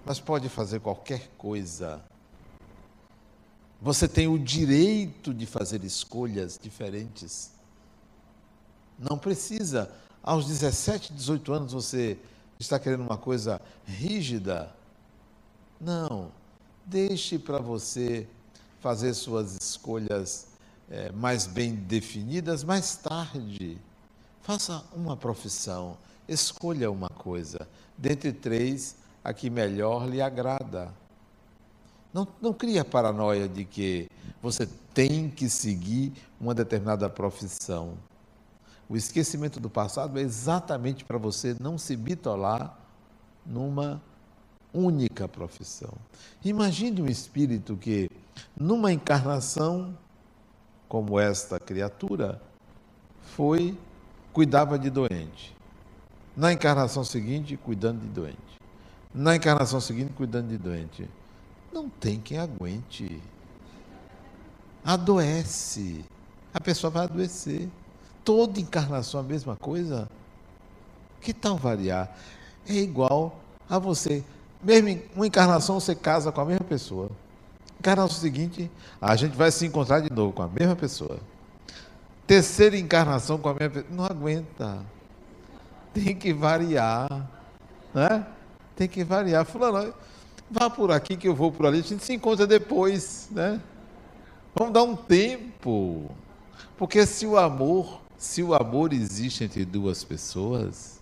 Mas 0.05 0.19
pode 0.19 0.49
fazer 0.49 0.81
qualquer 0.81 1.29
coisa. 1.39 2.03
Você 3.81 4.09
tem 4.09 4.27
o 4.27 4.39
direito 4.39 5.33
de 5.33 5.47
fazer 5.47 5.85
escolhas 5.85 6.59
diferentes. 6.61 7.53
Não 8.99 9.17
precisa. 9.17 9.91
Aos 10.23 10.47
17, 10.47 11.13
18 11.13 11.53
anos 11.53 11.73
você 11.73 12.19
está 12.59 12.79
querendo 12.79 13.03
uma 13.03 13.17
coisa 13.17 13.61
rígida. 13.87 14.75
Não. 15.81 16.33
Deixe 16.85 17.39
para 17.39 17.59
você 17.59 18.27
fazer 18.81 19.15
suas 19.15 19.57
escolhas 19.57 20.49
é, 20.91 21.13
mais 21.13 21.47
bem 21.47 21.75
definidas 21.75 22.65
mais 22.65 22.97
tarde. 22.97 23.79
Faça 24.43 24.83
uma 24.93 25.17
profissão. 25.17 25.97
Escolha 26.27 26.91
uma 26.91 27.09
coisa. 27.09 27.69
Dentre 27.97 28.33
três, 28.33 28.97
a 29.23 29.33
que 29.33 29.49
melhor 29.49 30.09
lhe 30.09 30.21
agrada. 30.21 30.93
Não, 32.19 32.27
não 32.43 32.53
crie 32.53 32.81
a 32.81 32.85
paranoia 32.85 33.49
de 33.49 33.65
que 33.65 34.11
você 34.43 34.69
tem 34.93 35.31
que 35.31 35.49
seguir 35.49 36.13
uma 36.41 36.53
determinada 36.53 37.09
profissão. 37.09 37.93
O 38.89 38.97
esquecimento 38.97 39.61
do 39.61 39.71
passado 39.71 40.19
é 40.19 40.23
exatamente 40.23 41.05
para 41.05 41.17
você 41.17 41.55
não 41.61 41.79
se 41.79 41.95
bitolar 41.95 42.77
numa 43.47 44.03
única 44.75 45.29
profissão. 45.29 45.93
Imagine 46.45 47.03
um 47.03 47.07
espírito 47.07 47.77
que, 47.77 48.11
numa 48.59 48.93
encarnação 48.93 49.97
como 50.89 51.21
esta 51.21 51.61
criatura, 51.61 52.43
foi 53.23 53.79
cuidava 54.33 54.77
de 54.77 54.91
doente. 54.91 55.57
Na 56.37 56.53
encarnação 56.53 57.05
seguinte, 57.05 57.57
cuidando 57.57 58.01
de 58.01 58.09
doente. 58.09 58.59
Na 59.15 59.37
encarnação 59.37 59.81
seguinte, 59.81 60.13
cuidando 60.15 60.49
de 60.49 60.59
doente. 60.59 61.09
Não 61.73 61.89
tem 61.89 62.21
quem 62.21 62.39
aguente. 62.39 63.23
Adoece. 64.85 66.05
A 66.53 66.61
pessoa 66.61 66.91
vai 66.91 67.05
adoecer 67.05 67.69
toda 68.25 68.61
encarnação 68.61 69.21
a 69.21 69.23
mesma 69.23 69.57
coisa? 69.57 70.09
Que 71.21 71.33
tal 71.33 71.57
variar? 71.57 72.15
É 72.69 72.75
igual 72.75 73.39
a 73.69 73.79
você. 73.79 74.25
Mesmo 74.63 75.01
uma 75.15 75.27
encarnação 75.27 75.81
você 75.81 75.95
casa 75.95 76.33
com 76.33 76.41
a 76.41 76.45
mesma 76.45 76.65
pessoa. 76.65 77.11
Encarnação 77.79 78.19
seguinte, 78.19 78.71
a 79.01 79.15
gente 79.15 79.37
vai 79.37 79.51
se 79.51 79.65
encontrar 79.65 80.01
de 80.01 80.13
novo 80.13 80.33
com 80.33 80.43
a 80.43 80.49
mesma 80.49 80.75
pessoa. 80.75 81.19
Terceira 82.27 82.77
encarnação 82.77 83.39
com 83.39 83.49
a 83.49 83.55
mesma 83.55 83.71
pessoa. 83.71 83.95
Não 83.97 84.05
aguenta. 84.05 84.85
Tem 85.95 86.15
que 86.15 86.33
variar. 86.33 87.09
Né? 87.95 88.27
Tem 88.77 88.89
que 88.89 89.05
variar. 89.05 89.45
Fulano, 89.45 89.95
vá 90.51 90.69
por 90.69 90.91
aqui 90.91 91.17
que 91.17 91.29
eu 91.29 91.35
vou 91.35 91.53
por 91.53 91.67
ali. 91.67 91.81
A 91.81 91.83
gente 91.83 92.05
se 92.05 92.13
encontra 92.13 92.47
depois. 92.47 93.29
Né? 93.31 93.61
Vamos 94.55 94.73
dar 94.73 94.83
um 94.83 94.97
tempo. 94.97 96.11
Porque 96.77 97.05
se 97.07 97.27
o 97.27 97.37
amor 97.37 98.01
se 98.19 98.43
o 98.43 98.53
amor 98.53 98.93
existe 98.93 99.45
entre 99.45 99.65
duas 99.65 100.03
pessoas, 100.03 100.99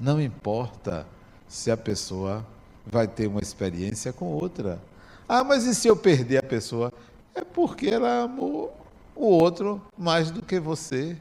não 0.00 0.18
importa 0.18 1.06
se 1.46 1.70
a 1.70 1.76
pessoa 1.76 2.44
vai 2.86 3.06
ter 3.06 3.26
uma 3.26 3.42
experiência 3.42 4.10
com 4.10 4.32
outra. 4.32 4.80
Ah, 5.28 5.44
mas 5.44 5.66
e 5.66 5.74
se 5.74 5.88
eu 5.88 5.94
perder 5.94 6.38
a 6.38 6.42
pessoa? 6.42 6.90
É 7.34 7.44
porque 7.44 7.88
ela 7.88 8.22
amou 8.22 8.74
o 9.14 9.26
outro 9.26 9.80
mais 9.96 10.30
do 10.30 10.40
que 10.40 10.58
você. 10.58 11.18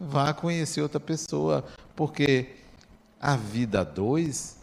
Vá 0.00 0.34
conhecer 0.34 0.82
outra 0.82 1.00
pessoa, 1.00 1.64
porque 1.94 2.56
a 3.20 3.36
vida 3.36 3.84
dois 3.84 4.56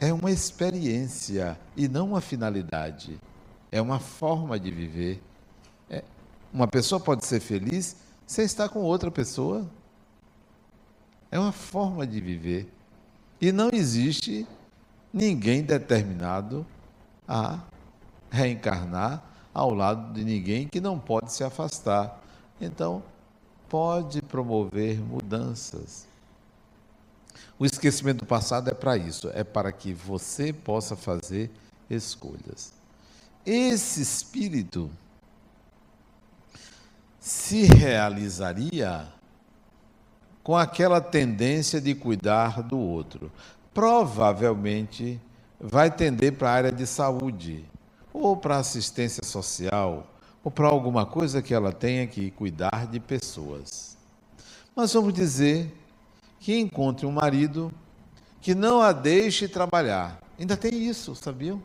é 0.00 0.12
uma 0.12 0.30
experiência 0.30 1.56
e 1.76 1.86
não 1.86 2.08
uma 2.08 2.20
finalidade. 2.20 3.20
É 3.70 3.80
uma 3.80 4.00
forma 4.00 4.58
de 4.58 4.70
viver. 4.70 5.22
É, 5.88 6.02
uma 6.52 6.66
pessoa 6.66 6.98
pode 6.98 7.24
ser 7.24 7.38
feliz 7.38 7.96
você 8.30 8.44
está 8.44 8.68
com 8.68 8.78
outra 8.78 9.10
pessoa. 9.10 9.68
É 11.32 11.38
uma 11.40 11.50
forma 11.50 12.06
de 12.06 12.20
viver. 12.20 12.72
E 13.40 13.50
não 13.50 13.70
existe 13.72 14.46
ninguém 15.12 15.64
determinado 15.64 16.64
a 17.26 17.58
reencarnar 18.30 19.20
ao 19.52 19.74
lado 19.74 20.12
de 20.12 20.24
ninguém 20.24 20.68
que 20.68 20.80
não 20.80 20.96
pode 20.96 21.32
se 21.32 21.42
afastar. 21.42 22.22
Então, 22.60 23.02
pode 23.68 24.22
promover 24.22 25.00
mudanças. 25.00 26.06
O 27.58 27.66
esquecimento 27.66 28.20
do 28.20 28.26
passado 28.26 28.70
é 28.70 28.74
para 28.74 28.96
isso, 28.96 29.30
é 29.34 29.44
para 29.44 29.70
que 29.70 29.92
você 29.92 30.52
possa 30.52 30.96
fazer 30.96 31.50
escolhas. 31.88 32.72
Esse 33.44 34.00
espírito 34.00 34.90
se 37.18 37.64
realizaria 37.64 39.06
com 40.42 40.56
aquela 40.56 41.00
tendência 41.00 41.80
de 41.80 41.94
cuidar 41.94 42.62
do 42.62 42.78
outro. 42.78 43.30
Provavelmente 43.74 45.20
vai 45.60 45.90
tender 45.90 46.32
para 46.32 46.50
a 46.50 46.54
área 46.54 46.72
de 46.72 46.86
saúde, 46.86 47.64
ou 48.12 48.36
para 48.36 48.56
assistência 48.56 49.22
social, 49.22 50.06
ou 50.42 50.50
para 50.50 50.66
alguma 50.66 51.04
coisa 51.04 51.42
que 51.42 51.52
ela 51.52 51.72
tenha 51.72 52.06
que 52.06 52.30
cuidar 52.30 52.86
de 52.86 52.98
pessoas. 52.98 53.96
Mas 54.74 54.92
vamos 54.94 55.12
dizer 55.12 55.70
que 56.40 56.58
encontre 56.58 57.06
um 57.06 57.12
marido 57.12 57.70
que 58.40 58.54
não 58.54 58.80
a 58.80 58.92
deixe 58.92 59.46
trabalhar. 59.46 60.20
Ainda 60.38 60.56
tem 60.56 60.88
isso, 60.88 61.14
sabiam? 61.14 61.62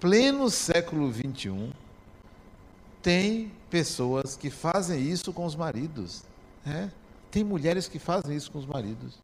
Pleno 0.00 0.50
século 0.50 1.12
XXI, 1.12 1.72
tem 3.02 3.52
pessoas 3.70 4.34
que 4.34 4.50
fazem 4.50 5.00
isso 5.00 5.32
com 5.32 5.44
os 5.44 5.54
maridos. 5.54 6.22
É? 6.66 6.88
Tem 7.30 7.44
mulheres 7.44 7.86
que 7.86 7.98
fazem 7.98 8.34
isso 8.34 8.50
com 8.50 8.58
os 8.58 8.66
maridos. 8.66 9.18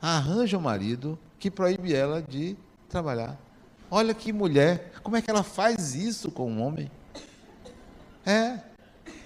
Arranja 0.00 0.58
um 0.58 0.60
marido 0.60 1.18
que 1.38 1.50
proíbe 1.50 1.94
ela 1.94 2.22
de 2.22 2.56
trabalhar. 2.88 3.38
Olha 3.90 4.12
que 4.12 4.32
mulher, 4.32 4.92
como 5.02 5.16
é 5.16 5.22
que 5.22 5.30
ela 5.30 5.42
faz 5.42 5.94
isso 5.94 6.30
com 6.30 6.50
um 6.50 6.62
homem? 6.62 6.90
É, 8.24 8.58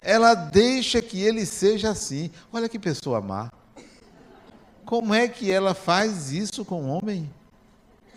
ela 0.02 0.34
deixa 0.34 1.02
que 1.02 1.20
ele 1.20 1.44
seja 1.44 1.90
assim. 1.90 2.30
Olha 2.52 2.68
que 2.68 2.78
pessoa 2.78 3.20
má. 3.20 3.50
Como 4.90 5.14
é 5.14 5.28
que 5.28 5.48
ela 5.52 5.72
faz 5.72 6.32
isso 6.32 6.64
com 6.64 6.82
um 6.82 6.90
homem? 6.90 7.32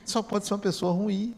Só 0.03 0.23
pode 0.23 0.47
ser 0.47 0.55
uma 0.55 0.59
pessoa 0.59 0.91
ruim. 0.91 1.35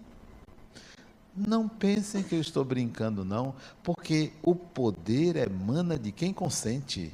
Não 1.35 1.67
pensem 1.67 2.23
que 2.23 2.35
eu 2.35 2.39
estou 2.39 2.63
brincando, 2.63 3.25
não, 3.25 3.53
porque 3.83 4.31
o 4.41 4.55
poder 4.55 5.35
emana 5.35 5.99
de 5.99 6.13
quem 6.13 6.31
consente. 6.31 7.11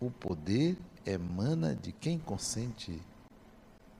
O 0.00 0.12
poder 0.12 0.78
emana 1.04 1.74
de 1.74 1.90
quem 1.90 2.20
consente. 2.20 3.02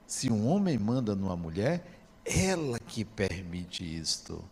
Se 0.06 0.30
um 0.30 0.46
homem 0.46 0.78
manda 0.78 1.16
numa 1.16 1.36
mulher, 1.36 1.84
ela 2.24 2.78
que 2.78 3.04
permite 3.04 3.82
isto. 3.82 4.44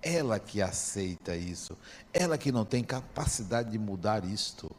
Ela 0.00 0.38
que 0.38 0.62
aceita 0.62 1.36
isso. 1.36 1.76
Ela 2.10 2.38
que 2.38 2.50
não 2.50 2.64
tem 2.64 2.82
capacidade 2.82 3.70
de 3.70 3.78
mudar 3.78 4.24
isto. 4.24 4.74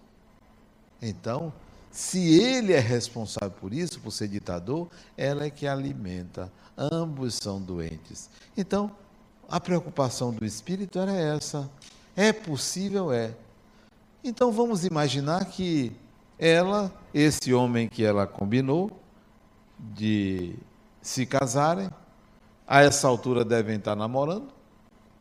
Então, 1.00 1.54
se 1.92 2.40
ele 2.40 2.74
é 2.74 2.80
responsável 2.80 3.52
por 3.52 3.74
isso, 3.74 4.00
por 4.00 4.12
ser 4.12 4.28
ditador, 4.28 4.88
ela 5.18 5.46
é 5.46 5.50
que 5.50 5.68
alimenta. 5.68 6.52
Ambos 6.78 7.36
são 7.36 7.62
doentes. 7.62 8.30
Então, 8.56 8.92
a 9.50 9.60
preocupação 9.60 10.32
do 10.32 10.46
espírito 10.46 11.00
era 11.00 11.12
essa. 11.12 11.70
É 12.16 12.32
possível? 12.32 13.12
É. 13.12 13.34
Então 14.24 14.52
vamos 14.52 14.86
imaginar 14.86 15.46
que 15.46 15.92
ela, 16.38 16.92
esse 17.14 17.54
homem 17.54 17.88
que 17.88 18.04
ela 18.04 18.28
combinou 18.28 18.92
de 19.78 20.56
se 21.02 21.26
casarem, 21.26 21.90
a 22.68 22.82
essa 22.82 23.08
altura 23.08 23.44
devem 23.44 23.78
estar 23.78 23.96
namorando, 23.96 24.50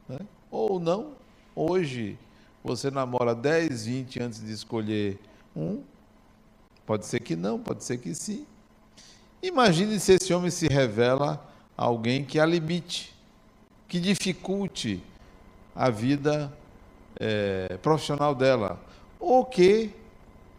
né? 0.08 0.18
ou 0.50 0.78
não. 0.78 1.12
Hoje 1.56 2.18
você 2.62 2.90
namora 2.90 3.34
10, 3.34 3.86
20 3.86 4.22
antes 4.22 4.44
de 4.44 4.52
escolher 4.52 5.18
um. 5.56 5.82
Pode 6.88 7.04
ser 7.04 7.20
que 7.20 7.36
não, 7.36 7.58
pode 7.58 7.84
ser 7.84 7.98
que 7.98 8.14
sim. 8.14 8.46
Imagine 9.42 10.00
se 10.00 10.14
esse 10.14 10.32
homem 10.32 10.50
se 10.50 10.66
revela 10.68 11.46
alguém 11.76 12.24
que 12.24 12.40
a 12.40 12.46
limite 12.46 13.14
que 13.86 14.00
dificulte 14.00 15.04
a 15.76 15.90
vida 15.90 16.50
é, 17.20 17.76
profissional 17.82 18.34
dela, 18.34 18.80
ou 19.20 19.44
que 19.44 19.90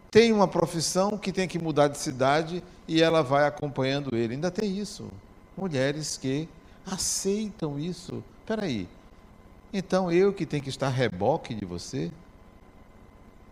tem 0.08 0.32
uma 0.32 0.46
profissão 0.46 1.18
que 1.18 1.32
tem 1.32 1.48
que 1.48 1.58
mudar 1.58 1.88
de 1.88 1.98
cidade 1.98 2.62
e 2.86 3.02
ela 3.02 3.24
vai 3.24 3.44
acompanhando 3.44 4.14
ele. 4.14 4.34
Ainda 4.34 4.52
tem 4.52 4.78
isso. 4.78 5.10
Mulheres 5.56 6.16
que 6.16 6.48
aceitam 6.86 7.76
isso. 7.76 8.22
Espera 8.38 8.66
aí. 8.66 8.88
Então 9.72 10.12
eu 10.12 10.32
que 10.32 10.46
tenho 10.46 10.62
que 10.62 10.68
estar 10.68 10.90
reboque 10.90 11.56
de 11.56 11.64
você? 11.64 12.12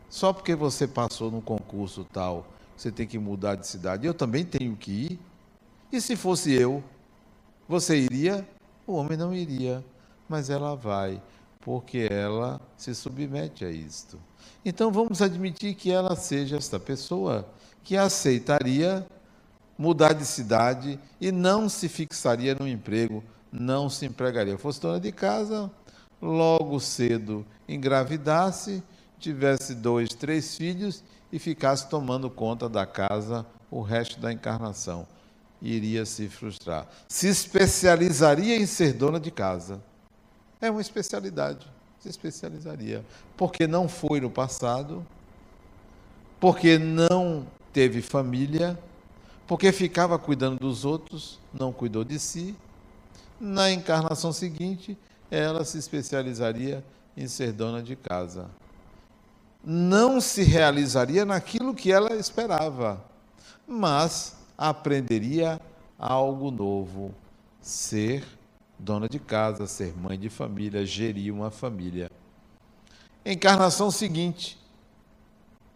Só 0.08 0.32
porque 0.32 0.54
você 0.54 0.86
passou 0.86 1.28
num 1.28 1.40
concurso 1.40 2.06
tal, 2.12 2.46
você 2.78 2.92
tem 2.92 3.08
que 3.08 3.18
mudar 3.18 3.56
de 3.56 3.66
cidade. 3.66 4.06
Eu 4.06 4.14
também 4.14 4.44
tenho 4.44 4.76
que 4.76 4.90
ir. 4.90 5.20
E 5.90 6.00
se 6.00 6.14
fosse 6.14 6.52
eu, 6.52 6.82
você 7.68 7.98
iria? 7.98 8.48
O 8.86 8.92
homem 8.92 9.18
não 9.18 9.34
iria, 9.34 9.84
mas 10.28 10.48
ela 10.48 10.76
vai, 10.76 11.20
porque 11.60 12.06
ela 12.08 12.60
se 12.76 12.94
submete 12.94 13.64
a 13.64 13.70
isto. 13.70 14.18
Então 14.64 14.92
vamos 14.92 15.20
admitir 15.20 15.74
que 15.74 15.90
ela 15.90 16.14
seja 16.14 16.56
esta 16.56 16.78
pessoa 16.78 17.48
que 17.82 17.96
aceitaria 17.96 19.04
mudar 19.76 20.12
de 20.12 20.24
cidade 20.24 21.00
e 21.20 21.32
não 21.32 21.68
se 21.68 21.88
fixaria 21.88 22.54
no 22.54 22.66
emprego, 22.66 23.24
não 23.50 23.90
se 23.90 24.06
empregaria. 24.06 24.56
Fosse 24.56 24.80
dona 24.80 25.00
de 25.00 25.10
casa, 25.10 25.70
logo 26.22 26.78
cedo 26.78 27.44
engravidasse, 27.68 28.82
tivesse 29.18 29.74
dois, 29.74 30.10
três 30.10 30.56
filhos 30.56 31.02
e 31.32 31.38
ficasse 31.38 31.88
tomando 31.88 32.30
conta 32.30 32.68
da 32.68 32.86
casa 32.86 33.46
o 33.70 33.82
resto 33.82 34.18
da 34.18 34.32
encarnação 34.32 35.06
iria 35.60 36.04
se 36.06 36.28
frustrar. 36.28 36.86
Se 37.08 37.28
especializaria 37.28 38.56
em 38.56 38.66
ser 38.66 38.92
dona 38.92 39.18
de 39.18 39.30
casa. 39.30 39.82
É 40.60 40.70
uma 40.70 40.80
especialidade. 40.80 41.66
Se 42.00 42.08
especializaria. 42.08 43.04
Porque 43.36 43.66
não 43.66 43.88
foi 43.88 44.20
no 44.20 44.30
passado, 44.30 45.04
porque 46.40 46.78
não 46.78 47.46
teve 47.72 48.00
família, 48.00 48.78
porque 49.46 49.72
ficava 49.72 50.18
cuidando 50.18 50.58
dos 50.58 50.84
outros, 50.84 51.40
não 51.52 51.72
cuidou 51.72 52.04
de 52.04 52.18
si. 52.18 52.56
Na 53.40 53.70
encarnação 53.70 54.32
seguinte, 54.32 54.96
ela 55.30 55.64
se 55.64 55.78
especializaria 55.78 56.84
em 57.16 57.26
ser 57.26 57.52
dona 57.52 57.82
de 57.82 57.96
casa. 57.96 58.48
Não 59.70 60.18
se 60.18 60.42
realizaria 60.44 61.26
naquilo 61.26 61.74
que 61.74 61.92
ela 61.92 62.16
esperava, 62.16 63.04
mas 63.66 64.34
aprenderia 64.56 65.60
algo 65.98 66.50
novo: 66.50 67.14
ser 67.60 68.24
dona 68.78 69.06
de 69.06 69.18
casa, 69.18 69.66
ser 69.66 69.94
mãe 69.94 70.18
de 70.18 70.30
família, 70.30 70.86
gerir 70.86 71.34
uma 71.34 71.50
família. 71.50 72.10
Encarnação 73.26 73.90
seguinte, 73.90 74.58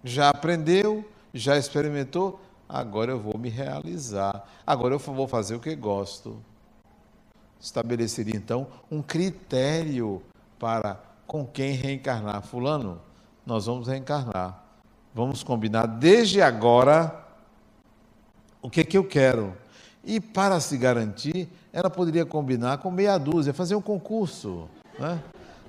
já 0.03 0.31
aprendeu, 0.31 1.07
já 1.35 1.59
experimentou, 1.59 2.41
agora 2.67 3.11
eu 3.11 3.21
vou 3.21 3.37
me 3.37 3.51
realizar, 3.51 4.49
agora 4.67 4.95
eu 4.95 4.99
vou 4.99 5.29
fazer 5.29 5.55
o 5.55 5.61
que 5.61 5.77
gosto. 5.77 6.43
Estabeleceria 7.61 8.37
então 8.37 8.67
um 8.91 9.03
critério 9.03 10.23
para 10.59 10.99
com 11.27 11.47
quem 11.47 11.73
reencarnar. 11.73 12.41
Fulano, 12.41 12.99
nós 13.45 13.67
vamos 13.67 13.89
reencarnar. 13.89 14.63
Vamos 15.15 15.43
combinar 15.43 15.87
desde 15.87 16.41
agora 16.41 17.23
o 18.63 18.71
que, 18.71 18.81
é 18.81 18.85
que 18.85 18.97
eu 18.97 19.05
quero. 19.05 19.55
E 20.05 20.21
para 20.21 20.59
se 20.61 20.77
garantir, 20.77 21.49
ela 21.73 21.91
poderia 21.91 22.25
combinar 22.25 22.79
com 22.79 22.91
meia 22.91 23.19
dúzia, 23.19 23.53
fazer 23.53 23.75
um 23.75 23.83
concurso. 23.83 24.69
Né? 24.99 25.21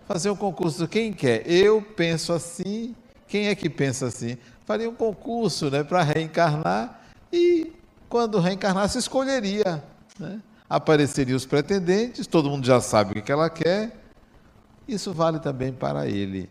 Fazer 0.07 0.29
um 0.29 0.35
concurso, 0.35 0.87
quem 0.87 1.11
quer? 1.13 1.49
Eu 1.49 1.81
penso 1.81 2.33
assim, 2.33 2.95
quem 3.27 3.47
é 3.47 3.55
que 3.55 3.69
pensa 3.69 4.07
assim? 4.07 4.37
Faria 4.65 4.89
um 4.89 4.95
concurso 4.95 5.69
né, 5.69 5.83
para 5.83 6.01
reencarnar 6.01 7.01
e, 7.31 7.73
quando 8.09 8.39
reencarnasse, 8.39 8.97
escolheria. 8.97 9.83
Né? 10.19 10.39
Apareceriam 10.69 11.35
os 11.35 11.45
pretendentes, 11.45 12.27
todo 12.27 12.49
mundo 12.49 12.65
já 12.65 12.79
sabe 12.79 13.19
o 13.19 13.23
que 13.23 13.31
ela 13.31 13.49
quer. 13.49 13.99
Isso 14.87 15.13
vale 15.13 15.39
também 15.39 15.71
para 15.71 16.07
ele, 16.07 16.49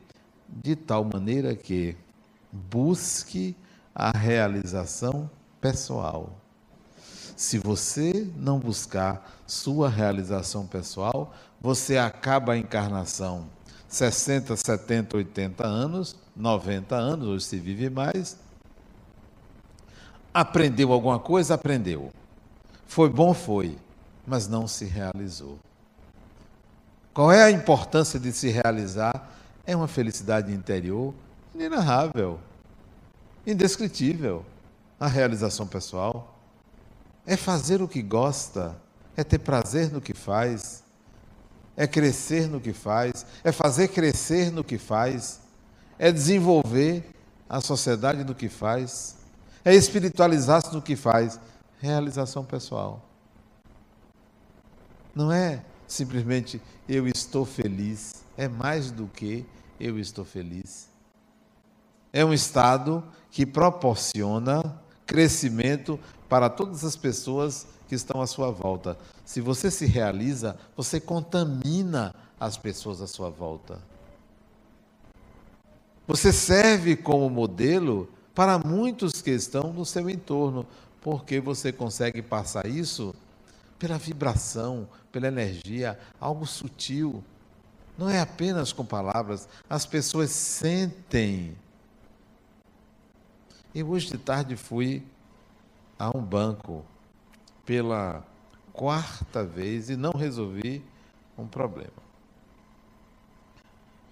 de 0.52 0.76
tal 0.76 1.04
maneira 1.04 1.54
que 1.54 1.96
busque 2.52 3.56
a 3.94 4.10
realização 4.10 5.30
pessoal. 5.60 6.30
Se 7.36 7.58
você 7.58 8.30
não 8.36 8.58
buscar 8.58 9.40
sua 9.46 9.88
realização 9.88 10.66
pessoal, 10.66 11.32
você 11.60 11.96
acaba 11.96 12.52
a 12.52 12.58
encarnação 12.58 13.48
60, 13.92 14.56
70, 14.56 15.18
80 15.18 15.66
anos, 15.66 16.16
90 16.34 16.96
anos, 16.96 17.28
hoje 17.28 17.44
se 17.44 17.58
vive 17.58 17.90
mais. 17.90 18.38
Aprendeu 20.32 20.92
alguma 20.92 21.18
coisa? 21.18 21.54
Aprendeu. 21.54 22.10
Foi 22.86 23.10
bom? 23.10 23.34
Foi. 23.34 23.76
Mas 24.26 24.48
não 24.48 24.66
se 24.66 24.86
realizou. 24.86 25.58
Qual 27.12 27.30
é 27.30 27.42
a 27.42 27.50
importância 27.50 28.18
de 28.18 28.32
se 28.32 28.48
realizar? 28.48 29.30
É 29.64 29.76
uma 29.76 29.88
felicidade 29.88 30.52
interior 30.52 31.14
inenarrável, 31.54 32.40
indescritível 33.46 34.44
a 34.98 35.06
realização 35.06 35.66
pessoal. 35.66 36.38
É 37.26 37.36
fazer 37.36 37.80
o 37.80 37.88
que 37.88 38.02
gosta, 38.02 38.76
é 39.16 39.22
ter 39.22 39.38
prazer 39.38 39.92
no 39.92 40.00
que 40.00 40.14
faz, 40.14 40.82
é 41.76 41.86
crescer 41.86 42.48
no 42.48 42.60
que 42.60 42.72
faz, 42.72 43.24
é 43.44 43.52
fazer 43.52 43.88
crescer 43.88 44.50
no 44.50 44.64
que 44.64 44.78
faz, 44.78 45.40
é 45.98 46.10
desenvolver 46.10 47.04
a 47.48 47.60
sociedade 47.60 48.24
no 48.24 48.34
que 48.34 48.48
faz, 48.48 49.16
é 49.64 49.74
espiritualizar-se 49.74 50.72
no 50.72 50.82
que 50.82 50.96
faz. 50.96 51.38
Realização 51.80 52.44
pessoal. 52.44 53.04
Não 55.14 55.30
é 55.32 55.64
simplesmente 55.86 56.60
eu 56.88 57.06
estou 57.06 57.44
feliz, 57.44 58.24
é 58.42 58.48
mais 58.48 58.90
do 58.90 59.06
que 59.06 59.46
eu 59.78 60.00
estou 60.00 60.24
feliz. 60.24 60.88
É 62.12 62.24
um 62.24 62.32
estado 62.32 63.04
que 63.30 63.46
proporciona 63.46 64.80
crescimento 65.06 65.98
para 66.28 66.50
todas 66.50 66.84
as 66.84 66.96
pessoas 66.96 67.66
que 67.86 67.94
estão 67.94 68.20
à 68.20 68.26
sua 68.26 68.50
volta. 68.50 68.98
Se 69.24 69.40
você 69.40 69.70
se 69.70 69.86
realiza, 69.86 70.58
você 70.76 70.98
contamina 70.98 72.14
as 72.38 72.56
pessoas 72.56 73.00
à 73.00 73.06
sua 73.06 73.30
volta. 73.30 73.78
Você 76.08 76.32
serve 76.32 76.96
como 76.96 77.30
modelo 77.30 78.08
para 78.34 78.58
muitos 78.58 79.22
que 79.22 79.30
estão 79.30 79.72
no 79.72 79.86
seu 79.86 80.10
entorno, 80.10 80.66
porque 81.00 81.38
você 81.38 81.70
consegue 81.72 82.20
passar 82.20 82.66
isso 82.66 83.14
pela 83.78 83.98
vibração, 83.98 84.88
pela 85.12 85.28
energia, 85.28 85.96
algo 86.20 86.44
sutil. 86.44 87.22
Não 88.02 88.10
é 88.10 88.18
apenas 88.18 88.72
com 88.72 88.84
palavras, 88.84 89.48
as 89.70 89.86
pessoas 89.86 90.30
sentem. 90.30 91.56
Eu 93.72 93.88
hoje 93.90 94.08
de 94.10 94.18
tarde 94.18 94.56
fui 94.56 95.04
a 95.96 96.10
um 96.10 96.20
banco 96.20 96.84
pela 97.64 98.26
quarta 98.72 99.44
vez 99.44 99.88
e 99.88 99.94
não 99.94 100.10
resolvi 100.10 100.84
um 101.38 101.46
problema. 101.46 102.02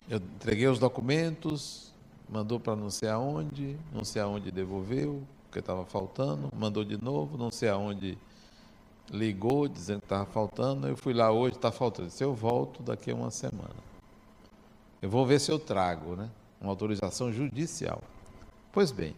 Eu 0.09 0.19
entreguei 0.19 0.69
os 0.69 0.79
documentos, 0.79 1.93
mandou 2.29 2.61
para 2.61 2.77
não 2.77 2.91
sei 2.91 3.09
aonde, 3.09 3.77
não 3.93 4.05
sei 4.05 4.23
aonde 4.23 4.53
devolveu, 4.53 5.21
porque 5.47 5.59
estava 5.59 5.85
faltando, 5.85 6.49
mandou 6.57 6.85
de 6.85 7.03
novo, 7.03 7.37
não 7.37 7.51
sei 7.51 7.69
aonde 7.69 8.17
ligou 9.11 9.69
dizendo 9.69 10.01
que 10.01 10.07
estava 10.07 10.27
faltando, 10.27 10.87
eu 10.87 10.97
fui 10.97 11.13
lá 11.13 11.31
hoje, 11.31 11.57
está 11.57 11.73
faltando. 11.73 12.11
Se 12.11 12.23
eu 12.23 12.35
volto 12.35 12.83
daqui 12.83 13.11
a 13.11 13.15
uma 13.15 13.31
semana. 13.31 13.75
Eu 15.03 15.09
vou 15.11 15.27
ver 15.27 15.41
se 15.41 15.51
eu 15.51 15.59
trago, 15.59 16.15
né? 16.15 16.31
Uma 16.61 16.71
autorização 16.71 17.33
judicial. 17.33 18.03
Pois 18.73 18.93
bem, 18.93 19.17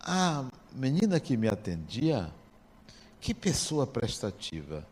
a 0.00 0.44
menina 0.72 1.18
que 1.18 1.36
me 1.36 1.48
atendia, 1.48 2.30
que 3.20 3.34
pessoa 3.34 3.86
prestativa, 3.86 4.86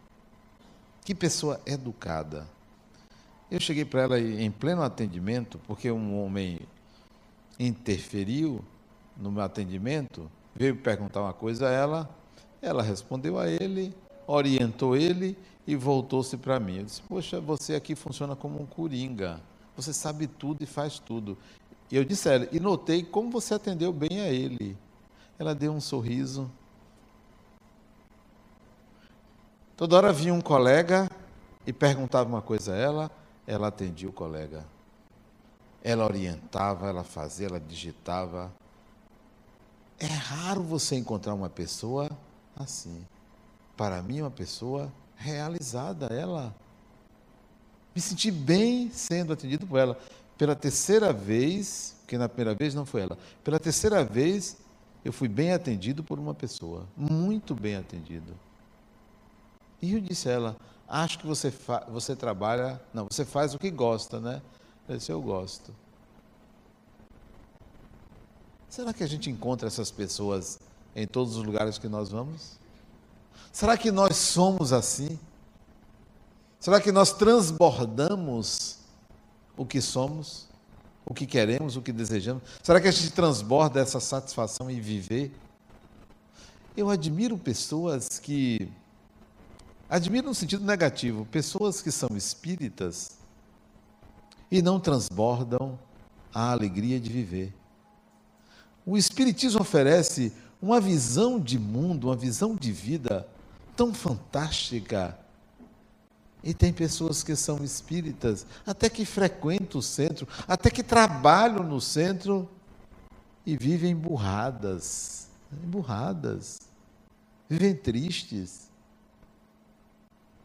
que 1.05 1.15
pessoa 1.15 1.61
educada. 1.65 2.47
Eu 3.51 3.61
cheguei 3.61 3.85
para 3.85 4.03
ela 4.03 4.21
em 4.21 4.51
pleno 4.51 4.83
atendimento, 4.83 5.59
porque 5.67 5.91
um 5.91 6.23
homem 6.23 6.61
interferiu 7.59 8.65
no 9.17 9.31
meu 9.31 9.43
atendimento, 9.43 10.31
veio 10.55 10.77
perguntar 10.77 11.23
uma 11.23 11.33
coisa 11.33 11.69
a 11.69 11.73
ela, 11.73 12.11
ela 12.61 12.83
respondeu 12.83 13.39
a 13.39 13.49
ele, 13.49 13.95
orientou 14.29 14.95
ele 14.95 15.37
e 15.67 15.75
voltou-se 15.75 16.37
para 16.37 16.61
mim. 16.61 16.79
Eu 16.79 16.85
disse: 16.85 17.03
Poxa, 17.03 17.41
você 17.41 17.75
aqui 17.75 17.95
funciona 17.97 18.37
como 18.37 18.61
um 18.61 18.67
coringa. 18.67 19.41
Você 19.75 19.93
sabe 19.93 20.27
tudo 20.27 20.63
e 20.63 20.67
faz 20.67 20.99
tudo. 20.99 21.37
E 21.91 21.97
eu 21.97 22.05
disse 22.05 22.29
a 22.29 22.33
ela, 22.35 22.49
e 22.53 22.61
notei 22.61 23.03
como 23.03 23.31
você 23.31 23.55
atendeu 23.55 23.93
bem 23.93 24.21
a 24.21 24.29
ele. 24.29 24.77
Ela 25.39 25.55
deu 25.55 25.73
um 25.73 25.81
sorriso. 25.81 26.51
Toda 29.77 29.97
hora 29.97 30.13
vinha 30.13 30.35
um 30.35 30.41
colega 30.41 31.09
e 31.67 31.73
perguntava 31.73 32.29
uma 32.29 32.43
coisa 32.43 32.75
a 32.75 32.77
ela, 32.77 33.11
ela 33.47 33.69
atendia 33.69 34.09
o 34.09 34.13
colega. 34.13 34.67
Ela 35.83 36.05
orientava, 36.05 36.89
ela 36.89 37.05
fazia, 37.05 37.47
ela 37.47 37.61
digitava. 37.61 38.53
É 39.99 40.07
raro 40.07 40.63
você 40.63 40.97
encontrar 40.97 41.33
uma 41.33 41.49
pessoa 41.49 42.11
assim 42.57 43.07
para 43.79 44.03
mim, 44.03 44.23
uma 44.23 44.31
pessoa 44.31 44.93
realizada, 45.17 46.07
ela. 46.07 46.53
Me 47.95 48.01
senti 48.03 48.29
bem 48.29 48.91
sendo 48.91 49.33
atendido 49.33 49.69
por 49.69 49.79
ela. 49.79 49.97
Pela 50.37 50.57
terceira 50.57 51.13
vez, 51.13 51.97
que 52.07 52.19
na 52.19 52.29
primeira 52.29 52.59
vez 52.59 52.75
não 52.75 52.85
foi 52.85 53.03
ela, 53.03 53.17
pela 53.45 53.59
terceira 53.59 54.05
vez 54.05 54.59
eu 55.05 55.13
fui 55.13 55.29
bem 55.29 55.53
atendido 55.53 56.03
por 56.03 56.19
uma 56.19 56.35
pessoa, 56.35 56.87
muito 56.97 57.55
bem 57.55 57.77
atendido. 57.77 58.35
E 59.81 59.95
eu 59.95 60.01
disse 60.01 60.29
a 60.29 60.33
ela: 60.33 60.57
Acho 60.89 61.21
que 61.21 61.27
você, 61.27 61.53
você 61.89 62.17
trabalha, 62.17 62.81
não, 62.93 63.07
você 63.09 63.25
faz 63.25 63.55
o 63.55 63.59
que 63.59 63.71
gosta, 63.71 64.19
né? 64.19 64.43
Eu 64.89 64.97
disse: 64.97 65.13
Eu 65.13 65.23
gosto. 65.23 65.73
Será 68.69 68.93
que 68.93 69.05
a 69.05 69.09
gente 69.09 69.31
encontra 69.31 69.69
essas 69.69 69.91
pessoas 69.91 70.59
em 70.97 71.07
todos 71.07 71.37
os 71.37 71.45
lugares 71.45 71.79
que 71.79 71.89
nós 71.89 72.11
vamos? 72.11 72.58
Será 73.53 73.77
que 73.77 73.91
nós 73.91 74.17
somos 74.17 74.73
assim? 74.73 75.19
Será 76.61 76.81
que 76.81 76.91
nós 76.91 77.13
transbordamos 77.13 78.79
o 79.57 79.65
que 79.65 79.81
somos, 79.81 80.49
o 81.05 81.15
que 81.15 81.27
queremos, 81.27 81.77
o 81.77 81.83
que 81.83 81.93
desejamos? 81.93 82.43
Será 82.63 82.81
que 82.81 82.89
a 82.89 82.91
gente 82.91 83.11
transborda 83.13 83.81
essa 83.81 84.01
satisfação 84.01 84.71
em 84.71 84.81
viver? 84.81 85.33
Eu 86.77 86.91
admiro 86.91 87.37
pessoas 87.37 88.19
que. 88.19 88.71
Admiro 89.91 90.29
no 90.29 90.35
sentido 90.35 90.65
negativo, 90.65 91.25
pessoas 91.27 91.81
que 91.81 91.91
são 91.91 92.11
espíritas 92.17 93.19
e 94.51 94.61
não 94.61 94.79
transbordam 94.79 95.79
a 96.33 96.51
alegria 96.51 97.01
de 97.01 97.11
viver. 97.11 97.55
O 98.85 98.97
Espiritismo 98.97 99.61
oferece 99.61 100.33
uma 100.61 100.81
visão 100.81 101.39
de 101.39 101.59
mundo, 101.59 102.09
uma 102.09 102.17
visão 102.17 102.55
de 102.55 102.73
vida 102.73 103.27
tão 103.77 103.95
fantástica. 103.95 105.19
E 106.43 106.55
tem 106.55 106.73
pessoas 106.73 107.23
que 107.23 107.35
são 107.35 107.63
espíritas, 107.65 108.47
até 108.67 108.89
que 108.89 109.05
frequentam 109.05 109.81
o 109.81 109.83
centro, 109.83 110.27
até 110.47 110.71
que 110.71 110.83
trabalham 110.83 111.65
no 111.65 111.81
centro 111.81 112.49
e 113.45 113.57
vivem 113.57 113.93
emburradas, 113.93 115.29
emburradas, 115.65 116.59
vivem 117.49 117.75
tristes. 117.75 118.69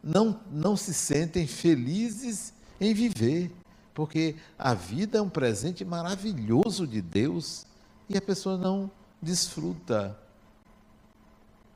Não, 0.02 0.40
não 0.52 0.76
se 0.76 0.94
sentem 0.94 1.48
felizes 1.48 2.54
em 2.80 2.94
viver, 2.94 3.52
porque 3.94 4.36
a 4.58 4.74
vida 4.74 5.20
é 5.20 5.22
um 5.22 5.30
presente 5.30 5.86
maravilhoso 5.86 6.86
de 6.86 7.02
Deus 7.02 7.66
e 8.10 8.18
a 8.18 8.22
pessoa 8.22 8.58
não 8.58 8.92
desfruta. 9.24 10.18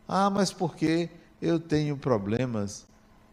Ah, 0.08 0.30
mas 0.30 0.52
por 0.54 0.76
que 0.76 1.10
eu 1.42 1.60
tenho 1.60 1.98
problemas? 1.98 2.86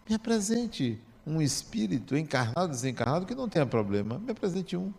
Me 0.08 0.14
apresente 0.14 1.00
um 1.26 1.40
espírito 1.40 2.16
encarnado, 2.16 2.68
desencarnado, 2.68 3.26
que 3.26 3.34
não 3.34 3.48
tenha 3.48 3.66
problema. 3.66 4.18
Me 4.18 4.32
apresente 4.32 4.76
um. 4.76 4.92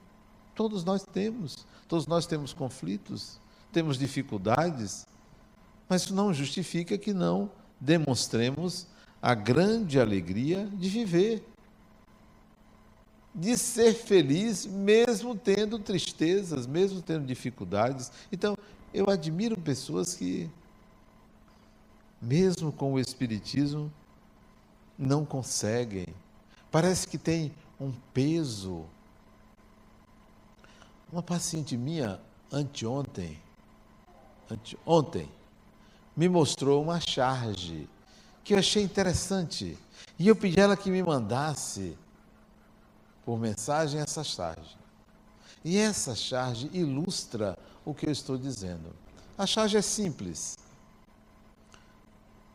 Todos 0.54 0.84
nós 0.84 1.04
temos. 1.04 1.65
Todos 1.88 2.08
nós 2.08 2.25
temos 2.25 2.51
conflitos, 2.51 3.39
temos 3.71 3.97
dificuldades, 3.97 5.06
mas 5.88 6.01
isso 6.01 6.15
não 6.15 6.34
justifica 6.34 6.97
que 6.97 7.13
não 7.13 7.51
demonstremos 7.80 8.88
a 9.21 9.36
grande 9.36 9.99
alegria 9.99 10.67
de 10.73 10.89
viver, 10.89 11.47
de 13.36 13.56
ser 13.58 13.93
feliz, 13.93 14.65
mesmo 14.65 15.36
tendo 15.36 15.78
tristezas, 15.78 16.65
mesmo 16.65 17.01
tendo 17.01 17.25
dificuldades. 17.25 18.12
Então, 18.32 18.58
eu 18.95 19.10
admiro 19.10 19.60
pessoas 19.60 20.15
que, 20.15 20.49
mesmo 22.21 22.71
com 22.71 22.93
o 22.93 22.99
Espiritismo, 22.99 23.91
não 24.97 25.25
conseguem. 25.25 26.08
Parece 26.71 27.05
que 27.05 27.17
tem 27.17 27.53
um 27.79 27.91
peso. 28.13 28.86
Uma 31.12 31.21
paciente 31.21 31.75
minha, 31.75 32.21
anteontem, 32.49 33.38
ante, 34.49 34.77
ontem, 34.86 35.29
me 36.15 36.29
mostrou 36.29 36.81
uma 36.81 37.01
charge 37.01 37.89
que 38.45 38.53
eu 38.53 38.60
achei 38.60 38.81
interessante. 38.81 39.77
E 40.17 40.25
eu 40.29 40.38
pedi 40.38 40.58
a 40.58 40.63
ela 40.63 40.77
que 40.77 40.89
me 40.89 41.03
mandasse 41.03 41.97
por 43.25 43.38
mensagem 43.38 43.99
essa 43.99 44.23
charge. 44.23 44.77
E 45.65 45.77
essa 45.77 46.15
charge 46.15 46.69
ilustra 46.71 47.54
o 47.86 47.93
que 47.93 48.08
eu 48.08 48.12
estou 48.12 48.38
dizendo. 48.38 48.91
A 49.38 49.45
charge 49.45 49.78
é 49.78 49.82
simples. 49.82 50.58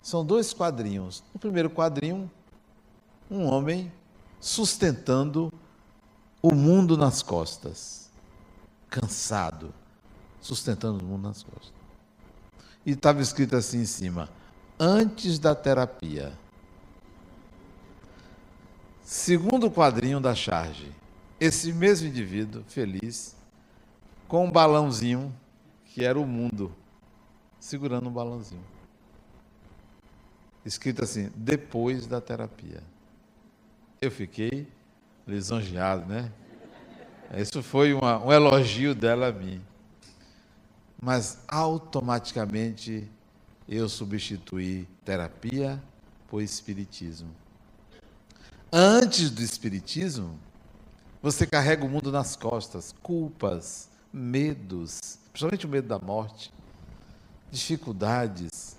São 0.03 0.25
dois 0.25 0.53
quadrinhos. 0.53 1.23
No 1.33 1.39
primeiro 1.39 1.71
quadrinho, 1.71 2.31
um 3.31 3.47
homem 3.47 3.93
sustentando 4.41 5.53
o 6.43 6.55
mundo 6.55 6.97
nas 6.97 7.23
costas, 7.23 8.11
cansado, 8.89 9.73
sustentando 10.41 11.05
o 11.05 11.07
mundo 11.07 11.29
nas 11.29 11.43
costas. 11.43 11.73
E 12.85 12.93
estava 12.93 13.21
escrito 13.21 13.55
assim 13.55 13.83
em 13.83 13.87
cima: 13.87 14.29
antes 14.79 15.39
da 15.39 15.55
terapia. 15.55 16.33
Segundo 19.03 19.71
quadrinho 19.71 20.21
da 20.21 20.35
charge, 20.35 20.93
esse 21.39 21.73
mesmo 21.73 22.07
indivíduo 22.07 22.63
feliz 22.69 23.35
com 24.31 24.45
um 24.45 24.51
balãozinho, 24.51 25.35
que 25.87 26.05
era 26.05 26.17
o 26.17 26.25
mundo, 26.25 26.73
segurando 27.59 28.09
um 28.09 28.13
balãozinho. 28.13 28.65
escrito 30.65 31.03
assim, 31.03 31.33
depois 31.35 32.07
da 32.07 32.21
terapia. 32.21 32.81
Eu 34.01 34.09
fiquei 34.09 34.69
lisonjeado, 35.27 36.07
né? 36.07 36.31
Isso 37.37 37.61
foi 37.61 37.93
uma, 37.93 38.25
um 38.25 38.33
elogio 38.33 38.95
dela 38.95 39.31
a 39.31 39.33
mim. 39.33 39.61
Mas 41.03 41.43
automaticamente 41.49 43.11
eu 43.69 43.89
substituí 43.89 44.87
terapia 45.05 45.83
por 46.29 46.41
espiritismo. 46.41 47.35
Antes 48.73 49.29
do 49.29 49.43
espiritismo, 49.43 50.39
você 51.21 51.45
carrega 51.49 51.85
o 51.85 51.89
mundo 51.89 52.13
nas 52.13 52.37
costas, 52.37 52.95
culpas, 53.03 53.90
medos, 54.13 55.19
principalmente 55.33 55.67
o 55.67 55.69
medo 55.69 55.89
da 55.89 55.99
morte, 55.99 56.53
dificuldades, 57.51 58.77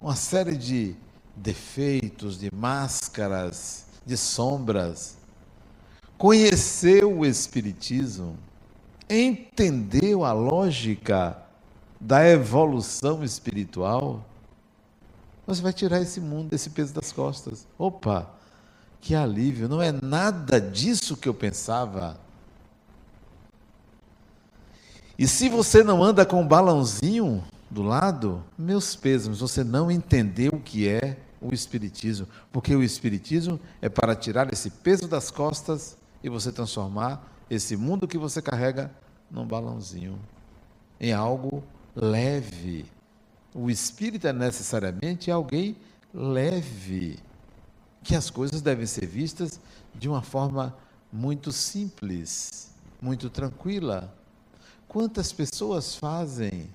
uma 0.00 0.16
série 0.16 0.56
de 0.56 0.96
defeitos, 1.36 2.38
de 2.38 2.50
máscaras, 2.54 3.86
de 4.04 4.16
sombras. 4.16 5.16
Conheceu 6.16 7.18
o 7.18 7.26
Espiritismo, 7.26 8.36
entendeu 9.08 10.24
a 10.24 10.32
lógica 10.32 11.42
da 12.00 12.26
evolução 12.26 13.22
espiritual, 13.22 14.24
você 15.46 15.62
vai 15.62 15.72
tirar 15.72 16.00
esse 16.00 16.20
mundo, 16.20 16.52
esse 16.54 16.70
peso 16.70 16.94
das 16.94 17.10
costas. 17.10 17.66
Opa, 17.76 18.30
que 19.00 19.14
alívio, 19.14 19.68
não 19.68 19.82
é 19.82 19.90
nada 19.90 20.60
disso 20.60 21.16
que 21.16 21.28
eu 21.28 21.34
pensava. 21.34 22.18
E 25.20 25.28
se 25.28 25.50
você 25.50 25.84
não 25.84 26.02
anda 26.02 26.24
com 26.24 26.40
um 26.40 26.48
balãozinho 26.48 27.44
do 27.70 27.82
lado, 27.82 28.42
meus 28.56 28.96
pesos, 28.96 29.40
você 29.40 29.62
não 29.62 29.90
entendeu 29.90 30.52
o 30.54 30.60
que 30.60 30.88
é 30.88 31.18
o 31.42 31.52
Espiritismo, 31.52 32.26
porque 32.50 32.74
o 32.74 32.82
Espiritismo 32.82 33.60
é 33.82 33.90
para 33.90 34.16
tirar 34.16 34.50
esse 34.50 34.70
peso 34.70 35.06
das 35.06 35.30
costas 35.30 35.94
e 36.24 36.30
você 36.30 36.50
transformar 36.50 37.22
esse 37.50 37.76
mundo 37.76 38.08
que 38.08 38.16
você 38.16 38.40
carrega 38.40 38.90
num 39.30 39.46
balãozinho, 39.46 40.18
em 40.98 41.12
algo 41.12 41.62
leve. 41.94 42.86
O 43.54 43.68
Espírito 43.68 44.26
é 44.26 44.32
necessariamente 44.32 45.30
alguém 45.30 45.76
leve, 46.14 47.18
que 48.02 48.16
as 48.16 48.30
coisas 48.30 48.62
devem 48.62 48.86
ser 48.86 49.04
vistas 49.04 49.60
de 49.94 50.08
uma 50.08 50.22
forma 50.22 50.74
muito 51.12 51.52
simples, 51.52 52.70
muito 53.02 53.28
tranquila. 53.28 54.18
Quantas 54.90 55.32
pessoas 55.32 55.94
fazem? 55.94 56.68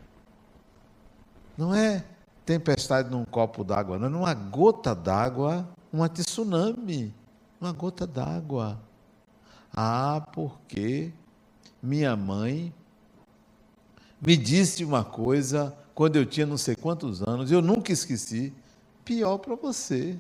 Não 1.58 1.76
é 1.76 2.02
tempestade 2.46 3.10
num 3.10 3.26
copo 3.26 3.62
d'água, 3.62 4.00
não, 4.00 4.10
numa 4.10 4.34
gota 4.34 4.96
d'água, 4.96 5.68
uma 5.92 6.08
tsunami, 6.08 7.14
uma 7.60 7.74
gota 7.74 8.08
d'água. 8.08 8.80
Ah, 9.76 10.26
porque 10.32 11.12
minha 11.84 12.16
mãe 12.16 12.74
me 14.26 14.38
disse 14.38 14.86
uma 14.86 15.04
coisa 15.04 15.76
quando 15.94 16.16
eu 16.16 16.26
tinha 16.26 16.46
não 16.46 16.58
sei 16.58 16.74
quantos 16.74 17.22
anos, 17.22 17.52
eu 17.52 17.62
nunca 17.62 17.92
esqueci. 17.92 18.54
Pior 19.04 19.40
para 19.40 19.56
você. 19.56 20.18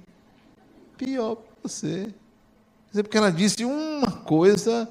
Pior 0.97 1.35
para 1.35 1.55
você. 1.63 2.13
Porque 2.91 3.17
ela 3.17 3.31
disse 3.31 3.63
uma 3.63 4.11
coisa, 4.11 4.85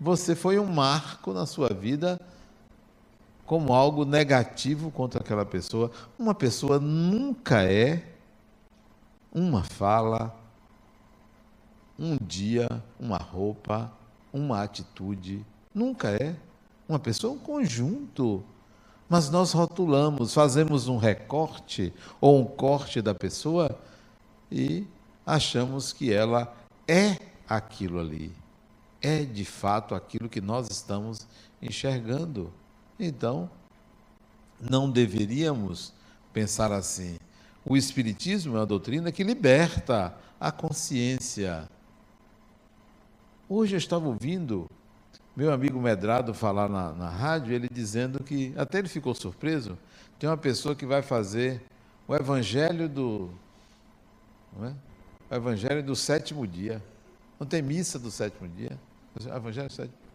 você 0.00 0.34
foi 0.34 0.58
um 0.58 0.66
marco 0.66 1.32
na 1.32 1.46
sua 1.46 1.68
vida 1.68 2.20
como 3.48 3.72
algo 3.72 4.04
negativo 4.04 4.90
contra 4.90 5.22
aquela 5.22 5.46
pessoa. 5.46 5.90
Uma 6.18 6.34
pessoa 6.34 6.78
nunca 6.78 7.64
é 7.64 8.04
uma 9.32 9.64
fala, 9.64 10.38
um 11.98 12.18
dia, 12.18 12.68
uma 13.00 13.16
roupa, 13.16 13.90
uma 14.30 14.62
atitude. 14.62 15.42
Nunca 15.74 16.10
é. 16.10 16.36
Uma 16.86 16.98
pessoa 16.98 17.32
é 17.32 17.36
um 17.36 17.38
conjunto. 17.38 18.44
Mas 19.08 19.30
nós 19.30 19.52
rotulamos, 19.52 20.34
fazemos 20.34 20.86
um 20.86 20.98
recorte 20.98 21.90
ou 22.20 22.38
um 22.38 22.44
corte 22.44 23.00
da 23.00 23.14
pessoa 23.14 23.78
e 24.52 24.86
achamos 25.24 25.90
que 25.90 26.12
ela 26.12 26.54
é 26.86 27.16
aquilo 27.48 27.98
ali. 27.98 28.30
É 29.00 29.24
de 29.24 29.46
fato 29.46 29.94
aquilo 29.94 30.28
que 30.28 30.42
nós 30.42 30.68
estamos 30.70 31.26
enxergando. 31.62 32.52
Então, 32.98 33.48
não 34.60 34.90
deveríamos 34.90 35.92
pensar 36.32 36.72
assim. 36.72 37.16
O 37.64 37.76
Espiritismo 37.76 38.56
é 38.56 38.60
uma 38.60 38.66
doutrina 38.66 39.12
que 39.12 39.22
liberta 39.22 40.14
a 40.40 40.50
consciência. 40.50 41.68
Hoje 43.48 43.76
eu 43.76 43.78
estava 43.78 44.06
ouvindo 44.06 44.68
meu 45.36 45.52
amigo 45.52 45.80
Medrado 45.80 46.34
falar 46.34 46.68
na, 46.68 46.92
na 46.92 47.08
rádio, 47.08 47.54
ele 47.54 47.68
dizendo 47.70 48.24
que, 48.24 48.52
até 48.56 48.80
ele 48.80 48.88
ficou 48.88 49.14
surpreso, 49.14 49.78
tem 50.18 50.28
uma 50.28 50.36
pessoa 50.36 50.74
que 50.74 50.84
vai 50.84 51.00
fazer 51.00 51.62
o 52.08 52.14
evangelho 52.14 52.88
do. 52.88 53.30
É? 54.60 54.72
O 55.30 55.36
evangelho 55.36 55.82
do 55.82 55.94
sétimo 55.94 56.44
dia. 56.44 56.82
Não 57.38 57.46
tem 57.46 57.62
missa 57.62 58.00
do 58.00 58.10
sétimo 58.10 58.48
dia. 58.48 58.76
O 59.14 59.36
evangelho 59.36 59.68
do 59.68 59.72
sétimo 59.72 60.07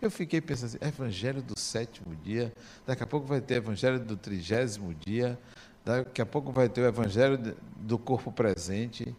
eu 0.00 0.10
fiquei 0.10 0.40
pensando 0.40 0.66
assim, 0.66 0.78
evangelho 0.80 1.42
do 1.42 1.58
sétimo 1.58 2.14
dia, 2.16 2.52
daqui 2.86 3.02
a 3.02 3.06
pouco 3.06 3.26
vai 3.26 3.40
ter 3.40 3.54
evangelho 3.54 3.98
do 3.98 4.16
trigésimo 4.16 4.92
dia, 4.94 5.38
daqui 5.84 6.20
a 6.20 6.26
pouco 6.26 6.52
vai 6.52 6.68
ter 6.68 6.82
o 6.82 6.86
evangelho 6.86 7.56
do 7.76 7.98
corpo 7.98 8.30
presente, 8.30 9.14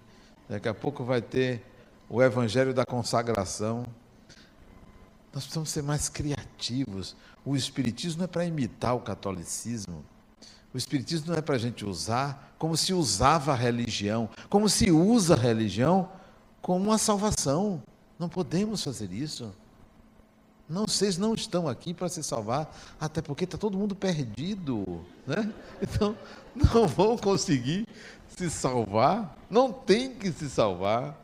daqui 0.47 0.67
a 0.67 0.73
pouco 0.73 1.03
vai 1.03 1.21
ter 1.21 1.63
o 2.09 2.21
evangelho 2.21 2.73
da 2.73 2.85
consagração. 2.85 3.85
Nós 5.33 5.43
precisamos 5.43 5.69
ser 5.69 5.81
mais 5.81 6.07
criativos. 6.07 7.15
O 7.43 7.55
Espiritismo 7.55 8.19
não 8.19 8.25
é 8.25 8.27
para 8.27 8.45
imitar 8.45 8.95
o 8.95 9.01
catolicismo. 9.01 10.03
O 10.73 10.77
Espiritismo 10.77 11.31
não 11.31 11.35
é 11.35 11.41
para 11.41 11.55
a 11.55 11.59
gente 11.59 11.85
usar 11.85 12.55
como 12.57 12.75
se 12.77 12.93
usava 12.93 13.53
a 13.53 13.55
religião, 13.55 14.29
como 14.49 14.69
se 14.69 14.91
usa 14.91 15.33
a 15.33 15.37
religião 15.37 16.09
como 16.61 16.85
uma 16.85 16.97
salvação. 16.97 17.83
Não 18.17 18.29
podemos 18.29 18.83
fazer 18.83 19.11
isso. 19.11 19.53
Não, 20.67 20.87
vocês 20.87 21.17
não 21.17 21.35
estão 21.35 21.67
aqui 21.67 21.93
para 21.93 22.09
se 22.09 22.23
salvar, 22.23 22.75
até 22.99 23.21
porque 23.21 23.43
está 23.43 23.57
todo 23.57 23.77
mundo 23.77 23.95
perdido, 23.95 25.05
né? 25.25 25.51
Então, 25.81 26.17
não 26.55 26.87
vão 26.87 27.17
conseguir 27.17 27.87
se 28.27 28.49
salvar, 28.49 29.37
não 29.49 29.71
tem 29.71 30.15
que 30.15 30.31
se 30.31 30.49
salvar, 30.49 31.15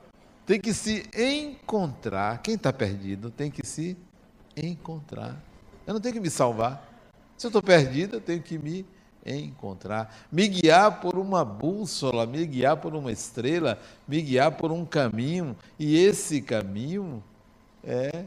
tem 0.45 0.59
que 0.59 0.73
se 0.73 1.09
encontrar. 1.15 2.41
Quem 2.41 2.53
está 2.55 2.71
perdido 2.71 3.31
tem 3.31 3.49
que 3.49 3.65
se 3.65 3.97
encontrar. 4.55 5.41
Eu 5.87 5.95
não 5.95 6.01
tenho 6.01 6.15
que 6.15 6.21
me 6.21 6.29
salvar. 6.29 6.87
Se 7.35 7.47
eu 7.47 7.49
estou 7.49 7.63
perdido, 7.63 8.17
eu 8.17 8.21
tenho 8.21 8.41
que 8.41 8.59
me 8.59 8.85
encontrar, 9.25 10.27
me 10.31 10.47
guiar 10.47 10.99
por 10.99 11.17
uma 11.17 11.45
bússola, 11.45 12.25
me 12.25 12.45
guiar 12.45 12.77
por 12.77 12.95
uma 12.95 13.11
estrela, 13.11 13.79
me 14.07 14.21
guiar 14.21 14.51
por 14.51 14.71
um 14.71 14.85
caminho, 14.85 15.55
e 15.77 15.95
esse 15.97 16.41
caminho 16.41 17.23
é 17.83 18.25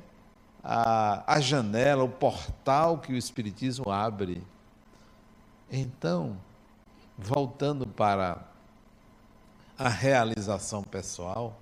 a, 0.64 1.34
a 1.34 1.40
janela, 1.40 2.02
o 2.02 2.08
portal 2.08 2.96
que 2.96 3.12
o 3.12 3.16
Espiritismo 3.16 3.90
abre. 3.90 4.42
Então, 5.70 6.38
voltando 7.18 7.86
para 7.86 8.42
a 9.78 9.88
realização 9.90 10.82
pessoal, 10.82 11.60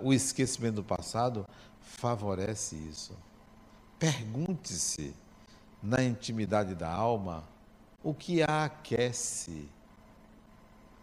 o 0.00 0.12
esquecimento 0.12 0.76
do 0.76 0.84
passado 0.84 1.46
favorece 1.80 2.76
isso. 2.76 3.12
Pergunte-se 3.98 5.14
na 5.82 6.02
intimidade 6.02 6.74
da 6.74 6.90
alma 6.90 7.44
o 8.02 8.14
que 8.14 8.42
a 8.42 8.64
aquece. 8.64 9.68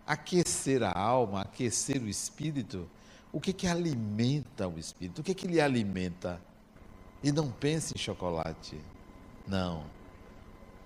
Aquecer 0.06 0.84
a 0.84 0.92
alma, 0.92 1.42
aquecer 1.42 2.02
o 2.02 2.10
espírito, 2.10 2.90
o 3.32 3.40
que 3.40 3.54
que 3.54 3.68
alimenta 3.68 4.68
o 4.68 4.78
espírito? 4.78 5.22
O 5.22 5.24
que 5.24 5.34
que 5.34 5.48
lhe 5.48 5.62
alimenta? 5.62 6.42
E 7.24 7.32
não 7.32 7.50
pense 7.50 7.94
em 7.96 7.98
chocolate. 7.98 8.78
Não. 9.48 9.84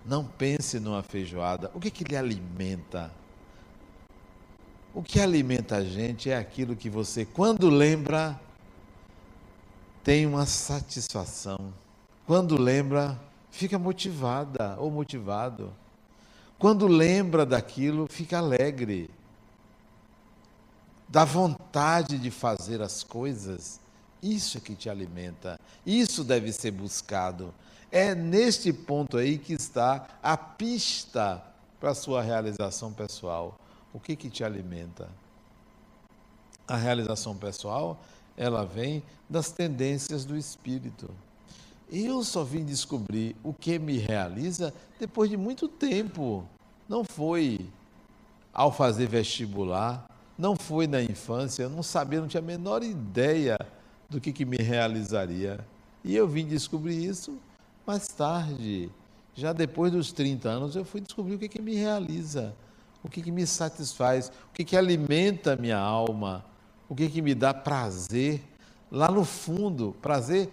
Não 0.06 0.24
pense 0.24 0.80
numa 0.80 1.02
feijoada. 1.02 1.72
O 1.74 1.80
que, 1.80 1.90
que 1.90 2.04
lhe 2.04 2.16
alimenta? 2.16 3.12
O 4.94 5.02
que 5.02 5.20
alimenta 5.20 5.78
a 5.78 5.84
gente 5.84 6.30
é 6.30 6.38
aquilo 6.38 6.76
que 6.76 6.90
você, 6.90 7.26
quando 7.26 7.70
lembra, 7.70 8.40
tem 10.04 10.26
uma 10.26 10.46
satisfação. 10.46 11.74
Quando 12.26 12.56
lembra, 12.56 13.20
fica 13.52 13.78
motivada 13.78 14.76
ou 14.80 14.90
motivado. 14.92 15.74
Quando 16.60 16.88
lembra 16.88 17.46
daquilo, 17.46 18.08
fica 18.10 18.38
alegre. 18.38 19.10
Dá 21.10 21.26
vontade 21.26 22.18
de 22.18 22.32
fazer 22.32 22.82
as 22.82 23.04
coisas 23.04 23.80
isso 24.22 24.58
é 24.58 24.62
que 24.62 24.76
te 24.76 24.90
alimenta. 24.90 25.60
Isso 25.86 26.24
deve 26.24 26.52
ser 26.52 26.72
buscado. 26.72 27.54
É 27.92 28.14
neste 28.14 28.74
ponto 28.74 29.18
aí 29.18 29.38
que 29.38 29.54
está 29.54 30.08
a 30.22 30.36
pista 30.36 31.44
para 31.80 31.92
a 31.92 31.96
sua 31.96 32.22
realização 32.22 32.92
pessoal. 32.92 33.60
O 33.94 34.00
que 34.00 34.16
que 34.16 34.30
te 34.30 34.44
alimenta? 34.44 35.08
A 36.68 36.76
realização 36.76 37.36
pessoal, 37.36 38.00
ela 38.36 38.66
vem 38.66 39.02
das 39.30 39.52
tendências 39.52 40.26
do 40.26 40.36
espírito. 40.38 41.10
Eu 41.90 42.24
só 42.24 42.44
vim 42.44 42.66
descobrir 42.66 43.36
o 43.42 43.54
que 43.54 43.80
me 43.80 43.98
realiza 43.98 44.74
depois 45.00 45.30
de 45.30 45.38
muito 45.38 45.70
tempo. 45.70 46.44
Não 46.90 47.06
foi 47.06 47.66
ao 48.54 48.72
fazer 48.72 49.08
vestibular, 49.08 50.10
não 50.38 50.56
foi 50.56 50.88
na 50.88 51.02
infância, 51.02 51.64
eu 51.64 51.70
não 51.70 51.82
sabia, 51.82 52.20
não 52.20 52.28
tinha 52.28 52.42
a 52.42 52.46
menor 52.46 52.84
ideia 52.84 53.58
do 54.10 54.20
que, 54.22 54.32
que 54.32 54.46
me 54.46 54.58
realizaria. 54.58 55.60
E 56.04 56.16
eu 56.16 56.28
vim 56.28 56.46
descobrir 56.46 57.04
isso 57.04 57.38
mais 57.86 58.08
tarde. 58.08 58.90
Já 59.36 59.54
depois 59.54 59.92
dos 59.92 60.12
30 60.12 60.50
anos, 60.50 60.76
eu 60.76 60.84
fui 60.84 61.02
descobrir 61.02 61.36
o 61.36 61.40
que, 61.40 61.48
que 61.48 61.62
me 61.62 61.76
realiza, 61.76 62.56
o 63.04 63.10
que, 63.10 63.22
que 63.22 63.32
me 63.32 63.46
satisfaz, 63.46 64.30
o 64.50 64.54
que, 64.54 64.64
que 64.64 64.76
alimenta 64.76 65.54
a 65.54 65.56
minha 65.56 65.78
alma, 65.78 66.44
o 66.90 66.96
que, 66.96 67.10
que 67.10 67.22
me 67.22 67.36
dá 67.36 67.54
prazer. 67.54 68.42
Lá 68.92 69.12
no 69.12 69.26
fundo, 69.26 69.96
prazer 70.02 70.50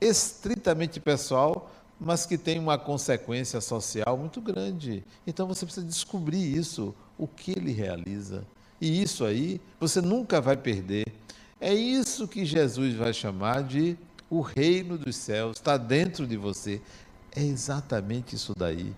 estritamente 0.00 0.98
pessoal, 0.98 1.70
mas 2.00 2.26
que 2.26 2.36
tem 2.36 2.58
uma 2.58 2.76
consequência 2.76 3.60
social 3.60 4.16
muito 4.16 4.40
grande. 4.40 5.04
Então 5.26 5.46
você 5.46 5.64
precisa 5.64 5.86
descobrir 5.86 6.56
isso, 6.56 6.94
o 7.16 7.26
que 7.26 7.52
ele 7.52 7.72
realiza. 7.72 8.44
E 8.80 9.02
isso 9.02 9.24
aí 9.24 9.60
você 9.78 10.00
nunca 10.00 10.40
vai 10.40 10.56
perder. 10.56 11.06
É 11.64 11.72
isso 11.72 12.28
que 12.28 12.44
Jesus 12.44 12.94
vai 12.94 13.14
chamar 13.14 13.62
de 13.62 13.96
o 14.28 14.42
reino 14.42 14.98
dos 14.98 15.16
céus, 15.16 15.56
está 15.56 15.78
dentro 15.78 16.26
de 16.26 16.36
você. 16.36 16.78
É 17.34 17.42
exatamente 17.42 18.36
isso 18.36 18.52
daí. 18.54 18.94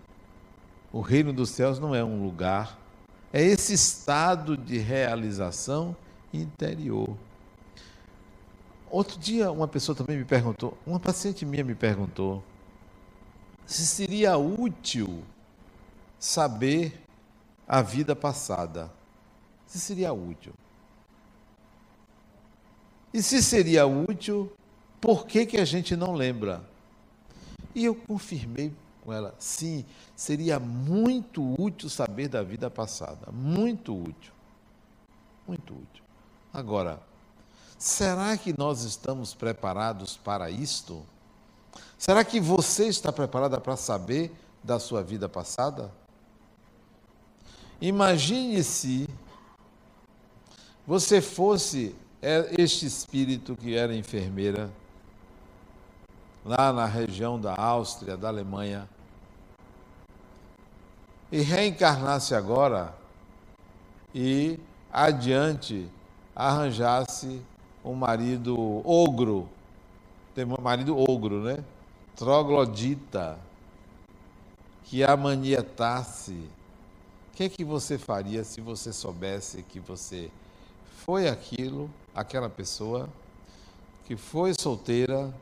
O 0.93 1.01
reino 1.01 1.33
dos 1.33 1.51
céus 1.51 1.79
não 1.79 1.95
é 1.95 2.03
um 2.03 2.21
lugar, 2.21 2.77
é 3.33 3.41
esse 3.41 3.73
estado 3.73 4.57
de 4.57 4.79
realização 4.79 5.95
interior. 6.35 7.17
Outro 8.91 9.17
dia, 9.17 9.49
uma 9.53 9.69
pessoa 9.69 9.95
também 9.95 10.19
me 10.19 10.25
perguntou, 10.25 10.77
uma 10.85 10.99
paciente 10.99 11.47
minha 11.47 11.63
me 11.63 11.77
perguntou, 11.77 12.43
se 13.65 13.87
seria 13.87 14.37
útil 14.37 15.23
saber 16.19 17.01
a 17.69 17.81
vida 17.81 18.17
passada. 18.17 18.91
Se 19.67 19.79
seria 19.79 20.13
útil. 20.13 20.53
E 23.17 23.23
se 23.23 23.43
seria 23.43 23.87
útil, 23.87 24.53
por 25.01 25.27
que, 25.27 25.47
que 25.47 25.57
a 25.57 25.65
gente 25.65 25.97
não 25.97 26.13
lembra? 26.13 26.63
E 27.75 27.83
eu 27.83 27.95
confirmei 27.95 28.75
com 29.03 29.11
ela, 29.11 29.35
sim, 29.39 29.87
seria 30.15 30.61
muito 30.61 31.55
útil 31.59 31.89
saber 31.89 32.29
da 32.29 32.43
vida 32.43 32.69
passada. 32.69 33.33
Muito 33.33 33.99
útil. 33.99 34.35
Muito 35.49 35.73
útil. 35.73 36.05
Agora, 36.53 37.01
será 37.79 38.37
que 38.37 38.55
nós 38.55 38.83
estamos 38.83 39.33
preparados 39.33 40.19
para 40.19 40.51
isto? 40.51 41.03
Será 41.97 42.23
que 42.23 42.39
você 42.39 42.87
está 42.87 43.11
preparada 43.11 43.59
para 43.59 43.79
saber 43.79 44.31
da 44.63 44.79
sua 44.79 45.03
vida 45.03 45.27
passada? 45.27 45.91
Imagine 47.81 48.63
se 48.63 49.09
você 50.87 51.23
fosse 51.23 51.97
este 52.59 52.87
espírito 52.87 53.55
que 53.55 53.77
era 53.77 53.95
enfermeira 53.95 54.71
lá 56.45 56.73
na 56.73 56.85
região 56.85 57.41
da 57.41 57.55
Áustria, 57.55 58.17
da 58.17 58.29
Alemanha, 58.29 58.89
e 61.31 61.41
reencarnasse 61.41 62.35
agora 62.35 62.95
e 64.15 64.59
adiante 64.93 65.89
arranjasse 66.35 67.43
um 67.85 67.95
marido 67.95 68.57
ogro, 68.85 69.49
tem 70.35 70.45
um 70.45 70.61
marido 70.61 70.99
ogro, 70.99 71.43
né? 71.43 71.65
Troglodita, 72.17 73.39
que 74.85 75.05
a 75.05 75.17
manietasse. 75.17 76.33
O 76.33 77.37
que 77.37 77.45
é 77.45 77.49
que 77.49 77.65
você 77.65 77.99
faria 77.99 78.43
se 78.43 78.61
você 78.61 78.93
soubesse 78.93 79.63
que 79.63 79.79
você 79.79 80.31
foi 81.05 81.29
aquilo, 81.29 81.91
aquela 82.17 82.49
pessoa 82.49 83.11
que 84.07 84.17
foi 84.17 84.55
solteira 84.59 85.33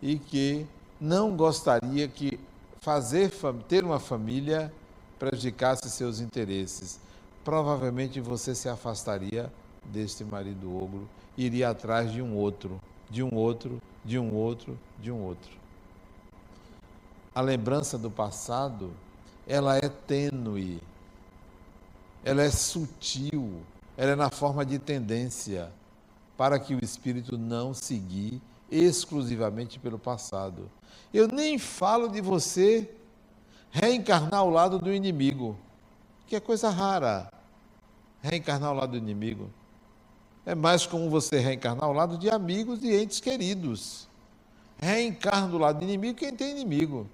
e 0.00 0.18
que 0.18 0.64
não 1.00 1.36
gostaria 1.36 2.06
que 2.06 2.38
fazer 2.80 3.32
ter 3.68 3.84
uma 3.84 3.98
família 3.98 4.72
prejudicasse 5.18 5.90
seus 5.90 6.20
interesses. 6.20 7.00
Provavelmente 7.42 8.20
você 8.20 8.54
se 8.54 8.68
afastaria 8.68 9.52
deste 9.84 10.22
marido 10.22 10.74
ogro, 10.76 11.08
iria 11.36 11.70
atrás 11.70 12.12
de 12.12 12.22
um 12.22 12.36
outro, 12.36 12.80
de 13.10 13.22
um 13.22 13.34
outro, 13.34 13.82
de 14.04 14.18
um 14.18 14.32
outro, 14.32 14.78
de 15.00 15.10
um 15.10 15.20
outro. 15.22 15.50
A 17.34 17.40
lembrança 17.40 17.98
do 17.98 18.10
passado, 18.10 18.92
ela 19.46 19.76
é 19.76 19.88
tênue, 19.88 20.80
ela 22.24 22.42
é 22.42 22.50
sutil, 22.50 23.62
ela 23.96 24.12
é 24.12 24.16
na 24.16 24.30
forma 24.30 24.64
de 24.64 24.78
tendência, 24.78 25.70
para 26.40 26.58
que 26.58 26.74
o 26.74 26.82
espírito 26.82 27.36
não 27.36 27.74
seguir 27.74 28.40
exclusivamente 28.70 29.78
pelo 29.78 29.98
passado. 29.98 30.70
Eu 31.12 31.28
nem 31.28 31.58
falo 31.58 32.08
de 32.08 32.22
você 32.22 32.90
reencarnar 33.70 34.40
ao 34.40 34.48
lado 34.48 34.78
do 34.78 34.90
inimigo, 34.90 35.54
que 36.26 36.34
é 36.34 36.40
coisa 36.40 36.70
rara. 36.70 37.30
Reencarnar 38.22 38.70
ao 38.70 38.74
lado 38.74 38.92
do 38.92 38.96
inimigo. 38.96 39.50
É 40.46 40.54
mais 40.54 40.86
como 40.86 41.10
você 41.10 41.38
reencarnar 41.38 41.84
ao 41.84 41.92
lado 41.92 42.16
de 42.16 42.30
amigos 42.30 42.82
e 42.82 42.90
entes 42.90 43.20
queridos. 43.20 44.08
Reencarna 44.78 45.46
do 45.46 45.58
lado 45.58 45.80
do 45.80 45.84
inimigo 45.84 46.18
quem 46.18 46.34
tem 46.34 46.52
inimigo. 46.52 47.06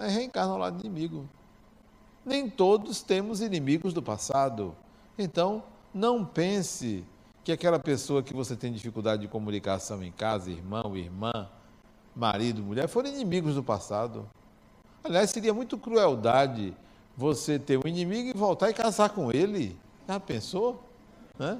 É 0.00 0.08
reencarna 0.08 0.50
ao 0.50 0.58
lado 0.58 0.78
do 0.78 0.84
inimigo. 0.84 1.28
Nem 2.26 2.50
todos 2.50 3.02
temos 3.02 3.40
inimigos 3.40 3.94
do 3.94 4.02
passado. 4.02 4.74
Então, 5.16 5.62
não 5.94 6.24
pense 6.24 7.04
que 7.44 7.50
aquela 7.52 7.78
pessoa 7.78 8.22
que 8.22 8.32
você 8.32 8.54
tem 8.54 8.72
dificuldade 8.72 9.22
de 9.22 9.28
comunicação 9.28 10.02
em 10.02 10.12
casa, 10.12 10.50
irmão, 10.50 10.96
irmã, 10.96 11.48
marido, 12.14 12.62
mulher, 12.62 12.88
foram 12.88 13.08
inimigos 13.10 13.54
do 13.54 13.62
passado. 13.62 14.28
Aliás, 15.02 15.30
seria 15.30 15.52
muito 15.52 15.76
crueldade 15.76 16.74
você 17.16 17.58
ter 17.58 17.78
um 17.78 17.88
inimigo 17.88 18.30
e 18.30 18.32
voltar 18.32 18.70
e 18.70 18.74
casar 18.74 19.10
com 19.10 19.32
ele. 19.32 19.76
Já 20.06 20.20
pensou? 20.20 20.82
Né? 21.38 21.58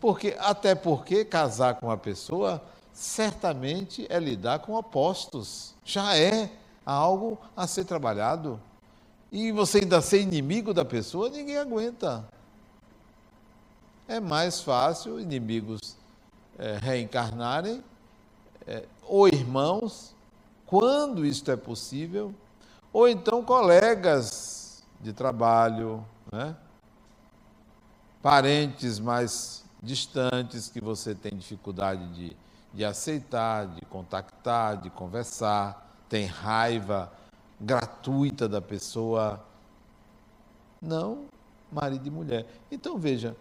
Porque, 0.00 0.36
até 0.38 0.74
porque 0.74 1.24
casar 1.24 1.74
com 1.74 1.86
uma 1.86 1.96
pessoa 1.96 2.62
certamente 2.92 4.06
é 4.08 4.18
lidar 4.18 4.60
com 4.60 4.74
opostos. 4.74 5.74
Já 5.84 6.16
é 6.16 6.50
algo 6.86 7.38
a 7.56 7.66
ser 7.66 7.84
trabalhado. 7.84 8.60
E 9.32 9.52
você 9.52 9.78
ainda 9.78 10.00
ser 10.00 10.20
inimigo 10.20 10.72
da 10.72 10.84
pessoa, 10.84 11.28
ninguém 11.28 11.56
aguenta. 11.56 12.24
É 14.10 14.18
mais 14.18 14.60
fácil 14.60 15.20
inimigos 15.20 15.96
é, 16.58 16.76
reencarnarem, 16.78 17.80
é, 18.66 18.84
ou 19.06 19.28
irmãos, 19.28 20.16
quando 20.66 21.24
isto 21.24 21.48
é 21.48 21.56
possível, 21.56 22.34
ou 22.92 23.06
então 23.06 23.44
colegas 23.44 24.82
de 25.00 25.12
trabalho, 25.12 26.04
né? 26.32 26.56
parentes 28.20 28.98
mais 28.98 29.64
distantes 29.80 30.68
que 30.68 30.80
você 30.80 31.14
tem 31.14 31.36
dificuldade 31.36 32.04
de, 32.08 32.36
de 32.74 32.84
aceitar, 32.84 33.68
de 33.68 33.82
contactar, 33.82 34.76
de 34.78 34.90
conversar, 34.90 35.88
tem 36.08 36.26
raiva 36.26 37.12
gratuita 37.60 38.48
da 38.48 38.60
pessoa. 38.60 39.40
Não, 40.82 41.26
marido 41.70 42.08
e 42.08 42.10
mulher. 42.10 42.44
Então 42.72 42.98
veja, 42.98 43.36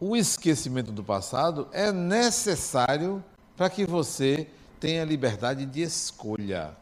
o 0.00 0.16
esquecimento 0.16 0.92
do 0.92 1.02
passado 1.02 1.68
é 1.72 1.90
necessário 1.90 3.24
para 3.56 3.70
que 3.70 3.86
você 3.86 4.48
tenha 4.78 5.04
liberdade 5.04 5.64
de 5.64 5.82
escolha. 5.82 6.76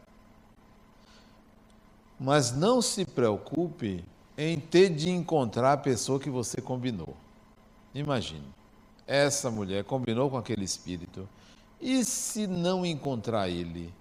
Mas 2.19 2.51
não 2.51 2.81
se 2.81 3.05
preocupe 3.05 4.03
em 4.37 4.59
ter 4.59 4.89
de 4.89 5.09
encontrar 5.09 5.73
a 5.73 5.77
pessoa 5.77 6.19
que 6.19 6.29
você 6.29 6.61
combinou. 6.61 7.15
Imagine, 7.93 8.43
essa 9.07 9.49
mulher 9.49 9.83
combinou 9.83 10.29
com 10.29 10.37
aquele 10.37 10.65
espírito. 10.65 11.27
E 11.79 12.03
se 12.03 12.47
não 12.47 12.85
encontrar 12.85 13.49
ele? 13.49 13.93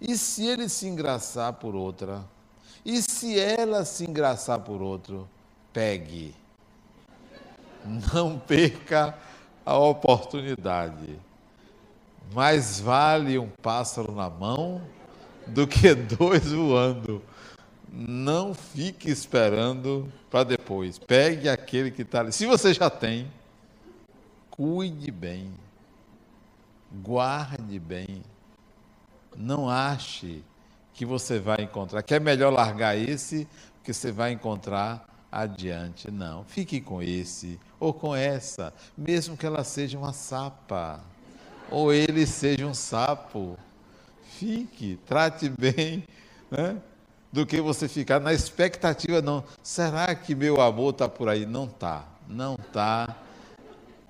E 0.00 0.16
se 0.16 0.44
ele 0.46 0.68
se 0.68 0.86
engraçar 0.86 1.52
por 1.54 1.74
outra? 1.74 2.24
E 2.84 3.00
se 3.02 3.38
ela 3.38 3.84
se 3.84 4.04
engraçar 4.04 4.60
por 4.60 4.80
outro? 4.82 5.28
Pegue. 5.72 6.34
Não 8.12 8.38
perca 8.38 9.16
a 9.64 9.76
oportunidade. 9.76 11.18
Mais 12.32 12.80
vale 12.80 13.38
um 13.38 13.48
pássaro 13.48 14.12
na 14.12 14.28
mão 14.28 14.82
do 15.46 15.66
que 15.66 15.94
dois 15.94 16.50
voando. 16.50 17.22
Não 17.90 18.52
fique 18.52 19.10
esperando 19.10 20.12
para 20.30 20.44
depois. 20.44 20.98
Pegue 20.98 21.48
aquele 21.48 21.90
que 21.90 22.02
está 22.02 22.20
ali. 22.20 22.32
Se 22.32 22.44
você 22.46 22.74
já 22.74 22.90
tem, 22.90 23.30
cuide 24.50 25.10
bem. 25.10 25.52
Guarde 27.02 27.78
bem. 27.78 28.22
Não 29.36 29.68
ache 29.68 30.42
que 30.92 31.04
você 31.04 31.38
vai 31.38 31.62
encontrar, 31.62 32.02
que 32.02 32.14
é 32.14 32.20
melhor 32.20 32.52
largar 32.52 32.96
esse 32.96 33.46
que 33.84 33.92
você 33.92 34.10
vai 34.10 34.32
encontrar 34.32 35.06
adiante. 35.42 36.10
Não, 36.10 36.44
fique 36.44 36.80
com 36.80 37.02
esse 37.02 37.58
ou 37.78 37.92
com 37.92 38.14
essa, 38.14 38.72
mesmo 38.96 39.36
que 39.36 39.46
ela 39.46 39.62
seja 39.64 39.98
uma 39.98 40.12
sapa 40.12 41.00
ou 41.70 41.92
ele 41.92 42.26
seja 42.26 42.66
um 42.66 42.74
sapo. 42.74 43.58
Fique, 44.38 44.98
trate 45.06 45.48
bem, 45.48 46.04
né? 46.50 46.80
do 47.32 47.44
que 47.44 47.60
você 47.60 47.88
ficar 47.88 48.20
na 48.20 48.32
expectativa, 48.32 49.20
não. 49.20 49.44
Será 49.62 50.14
que 50.14 50.34
meu 50.34 50.60
amor 50.60 50.92
está 50.92 51.08
por 51.08 51.28
aí? 51.28 51.44
Não 51.44 51.64
está, 51.64 52.04
não 52.28 52.54
está. 52.54 53.16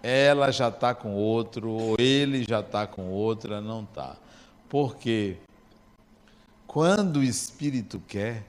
Ela 0.02 0.50
já 0.52 0.68
está 0.68 0.94
com 0.94 1.14
outro, 1.14 1.70
ou 1.70 1.96
ele 1.98 2.44
já 2.44 2.60
está 2.60 2.86
com 2.86 3.08
outra, 3.08 3.60
não 3.60 3.82
está. 3.82 4.16
Porque 4.68 5.38
quando 6.66 7.16
o 7.16 7.24
Espírito 7.24 8.00
quer, 8.06 8.44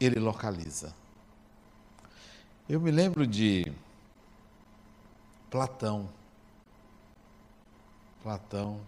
ele 0.00 0.18
localiza. 0.18 0.94
Eu 2.66 2.80
me 2.80 2.90
lembro 2.90 3.26
de 3.26 3.70
Platão. 5.50 6.08
Platão 8.22 8.80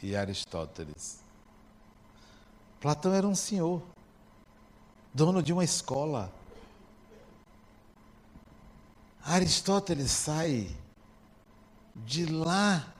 e 0.00 0.14
Aristóteles. 0.14 1.18
Platão 2.80 3.12
era 3.12 3.26
um 3.26 3.34
senhor, 3.34 3.82
dono 5.12 5.42
de 5.42 5.52
uma 5.52 5.64
escola. 5.64 6.32
Aristóteles 9.24 10.12
sai 10.12 10.70
de 11.96 12.26
lá 12.26 12.94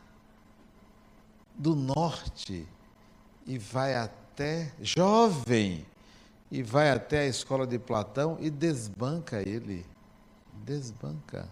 do 1.54 1.76
norte 1.76 2.66
e 3.46 3.58
vai 3.58 3.94
até, 3.94 4.72
jovem, 4.80 5.86
e 6.54 6.62
vai 6.62 6.90
até 6.90 7.20
a 7.20 7.26
escola 7.26 7.66
de 7.66 7.80
Platão 7.80 8.36
e 8.38 8.48
desbanca 8.48 9.42
ele. 9.42 9.84
Desbanca. 10.64 11.48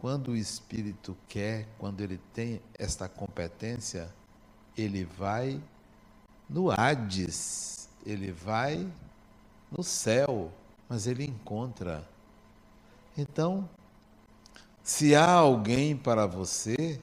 Quando 0.00 0.28
o 0.28 0.36
espírito 0.36 1.14
quer, 1.28 1.68
quando 1.78 2.00
ele 2.00 2.18
tem 2.32 2.62
esta 2.78 3.08
competência, 3.10 4.10
ele 4.74 5.04
vai 5.04 5.62
no 6.48 6.70
Hades, 6.70 7.90
ele 8.06 8.32
vai 8.32 8.90
no 9.70 9.82
céu, 9.82 10.50
mas 10.88 11.06
ele 11.06 11.24
encontra. 11.24 12.08
Então, 13.18 13.68
se 14.82 15.14
há 15.14 15.30
alguém 15.30 15.94
para 15.94 16.26
você, 16.26 16.98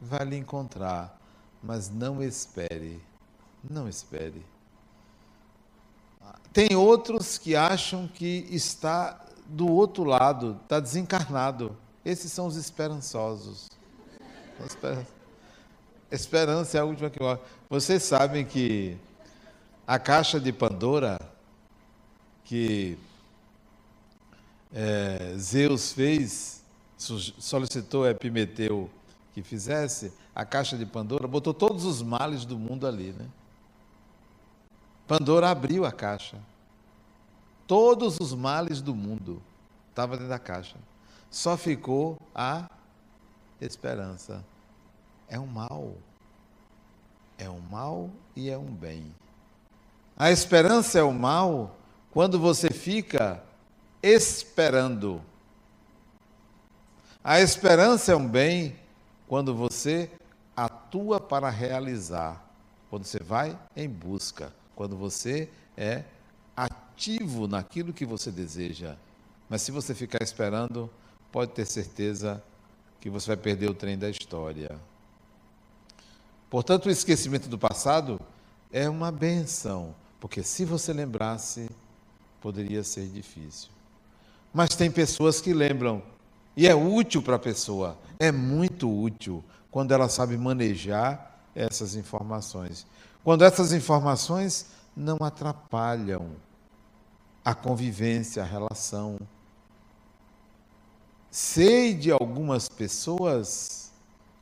vai 0.00 0.24
lhe 0.24 0.36
encontrar 0.36 1.18
mas 1.62 1.90
não 1.90 2.22
espere. 2.22 3.00
Não 3.68 3.88
espere. 3.88 4.44
Tem 6.58 6.74
outros 6.74 7.38
que 7.38 7.54
acham 7.54 8.08
que 8.08 8.48
está 8.50 9.24
do 9.46 9.68
outro 9.68 10.02
lado, 10.02 10.58
está 10.64 10.80
desencarnado. 10.80 11.76
Esses 12.04 12.32
são 12.32 12.48
os 12.48 12.56
esperançosos. 12.56 13.70
Esperança 16.10 16.76
é 16.76 16.80
a 16.80 16.84
última 16.84 17.10
que 17.10 17.22
morre. 17.22 17.38
Vocês 17.70 18.02
sabem 18.02 18.44
que 18.44 18.96
a 19.86 20.00
caixa 20.00 20.40
de 20.40 20.52
Pandora, 20.52 21.20
que 22.42 22.98
é, 24.74 25.36
Zeus 25.38 25.92
fez, 25.92 26.64
solicitou 26.96 28.02
a 28.02 28.10
Epimeteu 28.10 28.90
que 29.32 29.44
fizesse, 29.44 30.12
a 30.34 30.44
caixa 30.44 30.76
de 30.76 30.84
Pandora, 30.84 31.28
botou 31.28 31.54
todos 31.54 31.84
os 31.84 32.02
males 32.02 32.44
do 32.44 32.58
mundo 32.58 32.84
ali, 32.84 33.12
né? 33.12 33.26
Pandora 35.06 35.50
abriu 35.50 35.86
a 35.86 35.90
caixa. 35.90 36.36
Todos 37.68 38.18
os 38.18 38.32
males 38.32 38.80
do 38.80 38.94
mundo 38.94 39.42
estavam 39.90 40.16
dentro 40.16 40.30
da 40.30 40.38
caixa. 40.38 40.76
Só 41.30 41.54
ficou 41.54 42.18
a 42.34 42.66
esperança. 43.60 44.42
É 45.28 45.38
um 45.38 45.46
mal. 45.46 45.92
É 47.36 47.48
um 47.48 47.60
mal 47.60 48.08
e 48.34 48.48
é 48.48 48.56
um 48.56 48.74
bem. 48.74 49.14
A 50.16 50.30
esperança 50.30 50.98
é 50.98 51.02
o 51.02 51.12
mal 51.12 51.76
quando 52.10 52.40
você 52.40 52.70
fica 52.70 53.44
esperando. 54.02 55.20
A 57.22 57.38
esperança 57.38 58.12
é 58.12 58.16
um 58.16 58.26
bem 58.26 58.76
quando 59.28 59.54
você 59.54 60.10
atua 60.56 61.20
para 61.20 61.50
realizar, 61.50 62.42
quando 62.88 63.04
você 63.04 63.18
vai 63.18 63.58
em 63.76 63.90
busca, 63.90 64.54
quando 64.74 64.96
você 64.96 65.50
é 65.76 66.02
ativo 66.58 67.46
naquilo 67.46 67.92
que 67.92 68.04
você 68.04 68.32
deseja. 68.32 68.96
Mas 69.48 69.62
se 69.62 69.70
você 69.70 69.94
ficar 69.94 70.22
esperando, 70.22 70.90
pode 71.30 71.52
ter 71.52 71.64
certeza 71.64 72.42
que 73.00 73.08
você 73.08 73.28
vai 73.28 73.36
perder 73.36 73.70
o 73.70 73.74
trem 73.74 73.96
da 73.96 74.10
história. 74.10 74.76
Portanto, 76.50 76.86
o 76.86 76.90
esquecimento 76.90 77.48
do 77.48 77.56
passado 77.56 78.20
é 78.72 78.88
uma 78.88 79.12
benção, 79.12 79.94
porque 80.18 80.42
se 80.42 80.64
você 80.64 80.92
lembrasse, 80.92 81.70
poderia 82.40 82.82
ser 82.82 83.06
difícil. 83.06 83.70
Mas 84.52 84.74
tem 84.74 84.90
pessoas 84.90 85.40
que 85.40 85.52
lembram, 85.52 86.02
e 86.56 86.66
é 86.66 86.74
útil 86.74 87.22
para 87.22 87.36
a 87.36 87.38
pessoa, 87.38 87.96
é 88.18 88.32
muito 88.32 88.90
útil 88.90 89.44
quando 89.70 89.92
ela 89.92 90.08
sabe 90.08 90.36
manejar 90.36 91.38
essas 91.54 91.94
informações. 91.94 92.84
Quando 93.22 93.44
essas 93.44 93.72
informações 93.72 94.66
não 94.96 95.18
atrapalham 95.20 96.32
a 97.44 97.54
convivência, 97.54 98.42
a 98.42 98.46
relação. 98.46 99.18
Sei 101.30 101.94
de 101.94 102.10
algumas 102.10 102.68
pessoas 102.68 103.92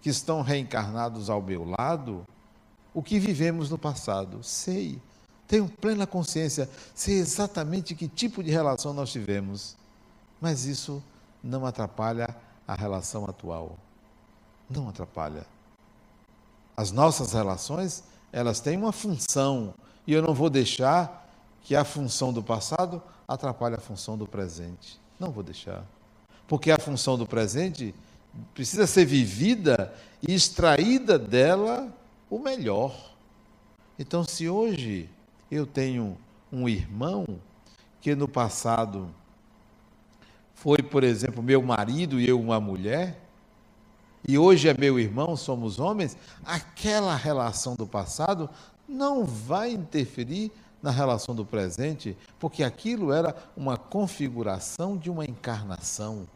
que 0.01 0.09
estão 0.09 0.43
reencarnados 0.43 1.29
ao 1.29 1.43
meu 1.43 1.65
lado 1.65 2.27
o 2.95 3.03
que 3.03 3.19
vivemos 3.19 3.71
no 3.71 3.77
passado. 3.77 4.43
Sei, 4.43 5.01
tenho 5.47 5.69
plena 5.69 6.07
consciência, 6.07 6.69
sei 6.95 7.19
exatamente 7.19 7.95
que 7.95 8.09
tipo 8.09 8.43
de 8.43 8.51
relação 8.51 8.93
nós 8.95 9.13
tivemos, 9.13 9.77
mas 10.41 10.65
isso 10.65 11.03
não 11.43 11.67
atrapalha 11.67 12.35
a 12.67 12.75
relação 12.75 13.25
atual 13.25 13.77
não 14.69 14.89
atrapalha. 14.89 15.47
As 16.77 16.91
nossas 16.91 17.33
relações, 17.33 18.05
elas 18.33 18.61
têm 18.61 18.77
uma 18.77 18.93
função, 18.93 19.75
e 20.07 20.13
eu 20.13 20.23
não 20.23 20.35
vou 20.35 20.51
deixar 20.51 21.26
que 21.67 21.75
a 21.75 21.85
função 21.85 22.33
do 22.33 22.45
passado 22.45 23.03
atrapalhe 23.27 23.75
a 23.75 23.81
função 23.81 24.17
do 24.17 24.25
presente. 24.25 25.01
Não 25.19 25.33
vou 25.33 25.43
deixar. 25.43 25.85
Porque 26.47 26.71
a 26.71 26.79
função 26.79 27.19
do 27.19 27.27
presente 27.27 27.93
precisa 28.55 28.87
ser 28.87 29.05
vivida 29.05 29.93
e 30.23 30.33
extraída 30.33 31.19
dela 31.19 31.93
o 32.31 32.39
melhor. 32.39 32.95
Então, 33.99 34.23
se 34.23 34.49
hoje 34.49 35.11
eu 35.51 35.67
tenho 35.67 36.17
um 36.53 36.69
irmão 36.69 37.27
que 38.01 38.15
no 38.15 38.29
passado 38.29 39.13
foi, 40.55 40.79
por 40.79 41.03
exemplo, 41.03 41.43
meu 41.43 41.61
marido 41.63 42.21
e 42.21 42.29
eu 42.29 42.41
uma 42.41 42.61
mulher, 42.61 43.21
e 44.29 44.39
hoje 44.39 44.69
é 44.69 44.79
meu 44.79 45.01
irmão, 45.01 45.37
somos 45.37 45.81
homens, 45.81 46.17
aquela 46.45 47.17
relação 47.17 47.75
do 47.75 47.89
passado 47.89 48.49
não 48.89 49.25
vai 49.25 49.73
interferir 49.73 50.53
na 50.83 50.91
relação 50.91 51.35
do 51.35 51.45
presente, 51.45 52.17
porque 52.39 52.63
aquilo 52.63 53.13
era 53.13 53.35
uma 53.57 53.77
configuração 53.77 54.97
de 54.97 55.11
uma 55.11 55.25
encarnação. 55.25 56.27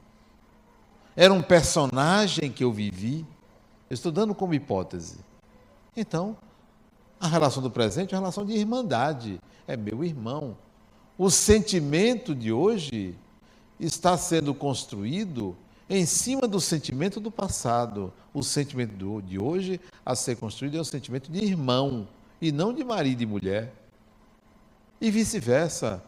Era 1.16 1.32
um 1.32 1.42
personagem 1.42 2.50
que 2.50 2.64
eu 2.64 2.72
vivi. 2.72 3.26
Estou 3.90 4.10
dando 4.10 4.34
como 4.34 4.54
hipótese. 4.54 5.18
Então, 5.96 6.36
a 7.20 7.28
relação 7.28 7.62
do 7.62 7.70
presente 7.70 8.14
é 8.14 8.16
uma 8.16 8.22
relação 8.22 8.46
de 8.46 8.54
irmandade. 8.54 9.40
É 9.66 9.76
meu 9.76 10.02
irmão. 10.02 10.56
O 11.18 11.30
sentimento 11.30 12.34
de 12.34 12.50
hoje 12.50 13.14
está 13.78 14.16
sendo 14.16 14.54
construído 14.54 15.56
em 15.88 16.06
cima 16.06 16.48
do 16.48 16.60
sentimento 16.60 17.20
do 17.20 17.30
passado. 17.30 18.12
O 18.32 18.42
sentimento 18.42 19.20
de 19.22 19.38
hoje 19.38 19.80
a 20.06 20.14
ser 20.14 20.36
construído 20.36 20.78
é 20.78 20.80
o 20.80 20.84
sentimento 20.84 21.30
de 21.30 21.44
irmão 21.44 22.08
e 22.40 22.50
não 22.52 22.72
de 22.72 22.84
marido 22.84 23.22
e 23.22 23.26
mulher. 23.26 23.72
E 25.00 25.10
vice-versa. 25.10 26.02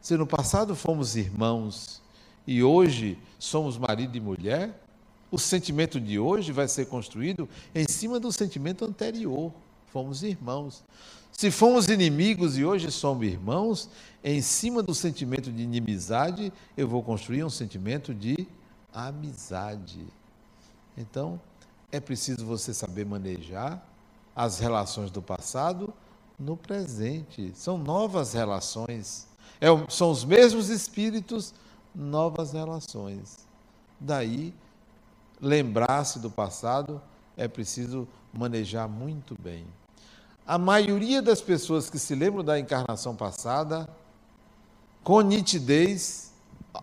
Se 0.00 0.16
no 0.16 0.26
passado 0.26 0.76
fomos 0.76 1.16
irmãos 1.16 2.00
e 2.46 2.62
hoje 2.62 3.18
somos 3.40 3.76
marido 3.76 4.16
e 4.16 4.20
mulher, 4.20 4.80
o 5.32 5.38
sentimento 5.38 6.00
de 6.00 6.16
hoje 6.16 6.52
vai 6.52 6.68
ser 6.68 6.86
construído 6.86 7.48
em 7.74 7.88
cima 7.88 8.20
do 8.20 8.30
sentimento 8.30 8.84
anterior. 8.84 9.52
Fomos 9.92 10.22
irmãos. 10.22 10.84
Se 11.32 11.50
fomos 11.50 11.88
inimigos 11.88 12.56
e 12.56 12.64
hoje 12.64 12.88
somos 12.92 13.26
irmãos, 13.26 13.90
em 14.22 14.40
cima 14.40 14.80
do 14.80 14.94
sentimento 14.94 15.50
de 15.50 15.64
inimizade, 15.64 16.52
eu 16.76 16.86
vou 16.86 17.02
construir 17.02 17.42
um 17.42 17.50
sentimento 17.50 18.14
de 18.14 18.46
amizade. 18.94 20.06
Então, 20.96 21.40
é 21.90 21.98
preciso 21.98 22.46
você 22.46 22.72
saber 22.72 23.04
manejar 23.04 23.84
as 24.36 24.60
relações 24.60 25.10
do 25.10 25.20
passado 25.20 25.92
no 26.38 26.56
presente. 26.56 27.52
São 27.54 27.78
novas 27.78 28.32
relações. 28.32 29.26
É, 29.60 29.68
são 29.88 30.10
os 30.10 30.24
mesmos 30.24 30.68
espíritos, 30.68 31.54
novas 31.94 32.52
relações. 32.52 33.46
Daí, 33.98 34.54
lembrar-se 35.40 36.18
do 36.18 36.30
passado 36.30 37.00
é 37.36 37.48
preciso 37.48 38.06
manejar 38.32 38.88
muito 38.88 39.34
bem. 39.40 39.66
A 40.46 40.58
maioria 40.58 41.20
das 41.20 41.40
pessoas 41.40 41.90
que 41.90 41.98
se 41.98 42.14
lembram 42.14 42.44
da 42.44 42.58
encarnação 42.58 43.16
passada, 43.16 43.88
com 45.02 45.20
nitidez, 45.20 46.32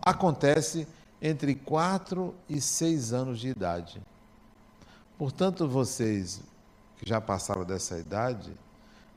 acontece 0.02 0.86
entre 1.22 1.54
4 1.54 2.34
e 2.48 2.60
6 2.60 3.12
anos 3.12 3.40
de 3.40 3.48
idade. 3.48 4.02
Portanto, 5.16 5.66
vocês 5.66 6.42
que 6.96 7.08
já 7.08 7.20
passaram 7.20 7.64
dessa 7.64 7.98
idade 7.98 8.52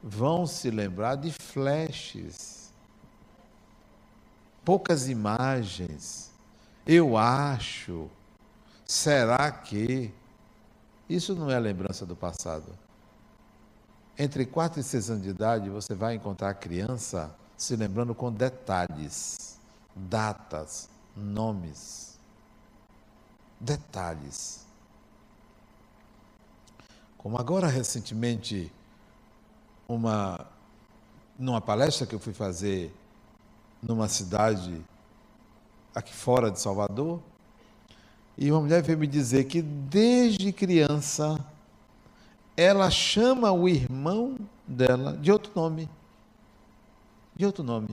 vão 0.02 0.46
se 0.46 0.70
lembrar 0.70 1.16
de 1.16 1.32
flashes, 1.32 2.74
poucas 4.64 5.10
imagens. 5.10 6.32
Eu 6.86 7.18
acho, 7.18 8.10
será 8.86 9.52
que? 9.52 10.14
Isso 11.10 11.34
não 11.36 11.50
é 11.50 11.60
lembrança 11.60 12.06
do 12.06 12.16
passado. 12.16 12.78
Entre 14.18 14.46
4 14.46 14.80
e 14.80 14.84
6 14.84 15.10
anos 15.12 15.24
de 15.24 15.30
idade, 15.30 15.70
você 15.70 15.94
vai 15.94 16.16
encontrar 16.16 16.50
a 16.50 16.54
criança 16.54 17.36
se 17.56 17.76
lembrando 17.76 18.14
com 18.14 18.32
detalhes, 18.32 19.60
datas, 19.96 20.90
nomes. 21.16 22.20
Detalhes. 23.60 24.66
Como 27.18 27.38
agora 27.38 27.68
recentemente, 27.68 28.72
uma, 29.88 30.46
numa 31.38 31.62
palestra 31.62 32.06
que 32.06 32.14
eu 32.14 32.20
fui 32.20 32.34
fazer 32.34 32.94
numa 33.82 34.08
cidade 34.08 34.82
aqui 35.96 36.14
fora 36.14 36.52
de 36.52 36.60
Salvador, 36.60 37.20
e 38.38 38.52
uma 38.52 38.62
mulher 38.62 38.84
veio 38.84 39.00
me 39.00 39.08
dizer 39.08 39.46
que 39.46 39.62
desde 39.62 40.52
criança 40.52 41.44
ela 42.56 42.90
chama 42.92 43.52
o 43.52 43.68
irmão 43.68 44.38
dela 44.68 45.18
de 45.18 45.32
outro 45.32 45.52
nome. 45.56 45.90
De 47.36 47.46
outro 47.46 47.64
nome. 47.64 47.90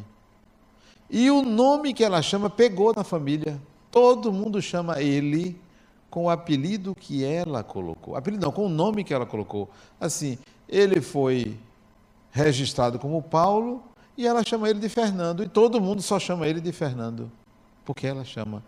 E 1.09 1.31
o 1.31 1.43
nome 1.43 1.95
que 1.95 2.05
ela 2.05 2.21
chama 2.21 2.51
pegou 2.51 2.93
na 2.95 3.05
família. 3.05 3.61
Todo 3.91 4.33
mundo 4.33 4.61
chama 4.61 5.01
ele 5.01 5.59
com 6.11 6.25
o 6.25 6.31
apelido 6.31 6.95
que 6.95 7.25
ela 7.25 7.63
colocou. 7.63 8.17
Apelido 8.17 8.45
não, 8.45 8.53
com 8.53 8.67
o 8.67 8.71
nome 8.71 9.03
que 9.03 9.15
ela 9.15 9.25
colocou. 9.25 9.71
Assim, 9.99 10.39
ele 10.69 11.01
foi 11.01 11.57
registrado 12.35 12.99
como 12.99 13.23
Paulo 13.23 13.81
e 14.19 14.27
ela 14.27 14.45
chama 14.45 14.69
ele 14.69 14.81
de 14.81 14.89
Fernando. 14.89 15.43
E 15.43 15.49
todo 15.49 15.81
mundo 15.81 16.03
só 16.03 16.19
chama 16.19 16.49
ele 16.49 16.61
de 16.61 16.73
Fernando. 16.73 17.31
Porque 17.85 18.07
ela 18.07 18.25
chama. 18.25 18.63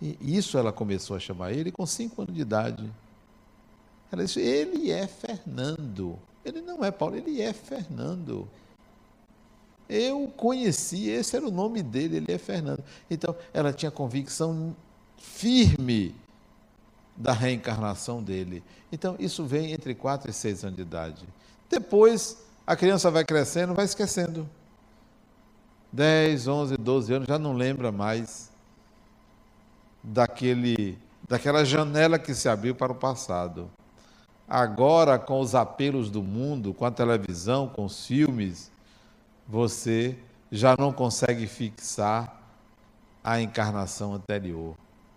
E 0.00 0.16
isso 0.20 0.58
ela 0.58 0.70
começou 0.70 1.16
a 1.16 1.18
chamar 1.18 1.52
ele 1.52 1.72
com 1.72 1.86
cinco 1.86 2.22
anos 2.22 2.34
de 2.34 2.42
idade. 2.42 2.92
Ela 4.12 4.24
disse: 4.24 4.40
ele 4.40 4.90
é 4.90 5.06
Fernando. 5.06 6.18
Ele 6.44 6.60
não 6.60 6.84
é 6.84 6.90
Paulo, 6.90 7.16
ele 7.16 7.40
é 7.40 7.52
Fernando. 7.52 8.48
Eu 9.88 10.30
conheci, 10.36 11.08
esse 11.08 11.36
era 11.36 11.46
o 11.46 11.50
nome 11.50 11.82
dele, 11.82 12.18
ele 12.18 12.32
é 12.32 12.38
Fernando. 12.38 12.84
Então, 13.10 13.34
ela 13.52 13.72
tinha 13.72 13.90
convicção 13.90 14.74
firme 15.16 16.14
da 17.16 17.32
reencarnação 17.32 18.22
dele. 18.22 18.62
Então, 18.92 19.16
isso 19.18 19.44
vem 19.44 19.72
entre 19.72 19.94
4 19.94 20.30
e 20.30 20.34
6 20.34 20.64
anos 20.64 20.76
de 20.76 20.82
idade. 20.82 21.24
Depois, 21.68 22.45
a 22.66 22.74
criança 22.74 23.10
vai 23.10 23.24
crescendo, 23.24 23.74
vai 23.74 23.84
esquecendo. 23.84 24.48
10, 25.92 26.48
11, 26.48 26.76
12 26.76 27.12
anos, 27.14 27.28
já 27.28 27.38
não 27.38 27.52
lembra 27.52 27.92
mais 27.92 28.50
daquele, 30.02 30.98
daquela 31.28 31.64
janela 31.64 32.18
que 32.18 32.34
se 32.34 32.48
abriu 32.48 32.74
para 32.74 32.92
o 32.92 32.96
passado. 32.96 33.70
Agora, 34.48 35.18
com 35.18 35.40
os 35.40 35.54
apelos 35.54 36.10
do 36.10 36.22
mundo, 36.22 36.74
com 36.74 36.84
a 36.84 36.90
televisão, 36.90 37.68
com 37.68 37.84
os 37.84 38.06
filmes, 38.06 38.70
você 39.46 40.16
já 40.50 40.76
não 40.78 40.92
consegue 40.92 41.46
fixar 41.46 42.40
a 43.22 43.40
encarnação 43.40 44.14
anterior. 44.14 44.76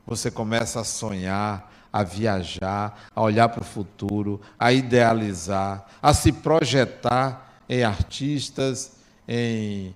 Você 0.09 0.31
começa 0.31 0.81
a 0.81 0.83
sonhar, 0.83 1.71
a 1.93 2.03
viajar, 2.03 3.11
a 3.15 3.21
olhar 3.21 3.47
para 3.47 3.61
o 3.61 3.63
futuro, 3.63 4.41
a 4.57 4.73
idealizar, 4.73 5.85
a 6.01 6.15
se 6.15 6.31
projetar 6.31 7.61
em 7.69 7.83
artistas, 7.83 8.93
em 9.27 9.93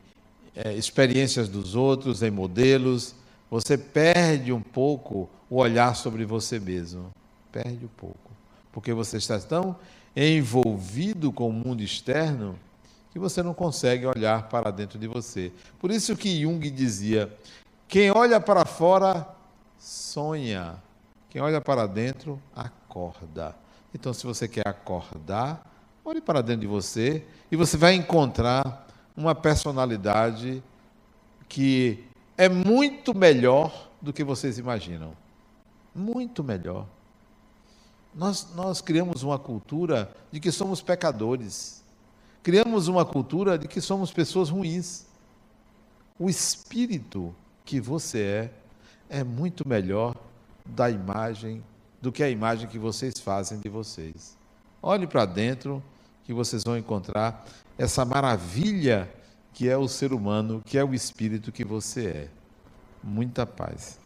é, 0.55 0.71
experiências 0.73 1.49
dos 1.49 1.73
outros, 1.73 2.21
em 2.21 2.29
modelos. 2.29 3.15
Você 3.49 3.75
perde 3.75 4.53
um 4.53 4.61
pouco 4.61 5.27
o 5.49 5.55
olhar 5.55 5.95
sobre 5.95 6.25
você 6.25 6.59
mesmo. 6.59 7.09
Perde 7.51 7.83
um 7.83 7.95
pouco. 7.97 8.31
Porque 8.71 8.93
você 8.93 9.17
está 9.17 9.39
tão 9.39 9.75
envolvido 10.15 11.31
com 11.31 11.49
o 11.49 11.51
mundo 11.53 11.81
externo 11.81 12.55
que 13.11 13.17
você 13.17 13.41
não 13.41 13.55
consegue 13.55 14.05
olhar 14.05 14.47
para 14.47 14.69
dentro 14.69 14.99
de 14.99 15.07
você. 15.07 15.51
Por 15.79 15.89
isso 15.89 16.15
que 16.15 16.43
Jung 16.43 16.69
dizia: 16.69 17.35
quem 17.87 18.11
olha 18.11 18.39
para 18.39 18.63
fora 18.63 19.27
sonha. 19.83 20.81
Quem 21.29 21.41
olha 21.41 21.59
para 21.59 21.85
dentro, 21.85 22.41
acorda. 22.55 23.53
Então, 23.93 24.13
se 24.13 24.25
você 24.25 24.47
quer 24.47 24.65
acordar, 24.65 25.69
olhe 26.05 26.21
para 26.21 26.41
dentro 26.41 26.61
de 26.61 26.67
você 26.67 27.25
e 27.51 27.57
você 27.57 27.75
vai 27.75 27.93
encontrar 27.93 28.87
uma 29.15 29.35
personalidade 29.35 30.63
que 31.49 32.01
é 32.37 32.47
muito 32.47 33.13
melhor 33.13 33.89
do 34.01 34.13
que 34.13 34.23
vocês 34.23 34.57
imaginam. 34.57 35.11
Muito 35.93 36.43
melhor. 36.43 36.87
Nós, 38.15 38.53
nós 38.55 38.79
criamos 38.79 39.21
uma 39.21 39.37
cultura 39.37 40.15
de 40.31 40.39
que 40.39 40.51
somos 40.51 40.81
pecadores. 40.81 41.83
Criamos 42.41 42.87
uma 42.87 43.03
cultura 43.03 43.57
de 43.57 43.67
que 43.67 43.81
somos 43.81 44.13
pessoas 44.13 44.49
ruins. 44.49 45.05
O 46.17 46.29
espírito 46.29 47.35
que 47.65 47.81
você 47.81 48.19
é 48.21 48.62
é 49.13 49.23
muito 49.23 49.67
melhor 49.67 50.15
da 50.65 50.89
imagem, 50.89 51.63
do 52.01 52.11
que 52.11 52.23
a 52.23 52.29
imagem 52.29 52.67
que 52.67 52.79
vocês 52.79 53.19
fazem 53.19 53.59
de 53.59 53.69
vocês. 53.69 54.35
Olhe 54.81 55.05
para 55.05 55.23
dentro 55.23 55.83
que 56.23 56.33
vocês 56.33 56.63
vão 56.63 56.75
encontrar 56.75 57.45
essa 57.77 58.03
maravilha 58.03 59.07
que 59.53 59.69
é 59.69 59.77
o 59.77 59.87
ser 59.87 60.13
humano, 60.13 60.63
que 60.65 60.79
é 60.79 60.83
o 60.83 60.95
espírito 60.95 61.51
que 61.51 61.63
você 61.63 62.07
é. 62.07 62.29
Muita 63.03 63.45
paz. 63.45 63.99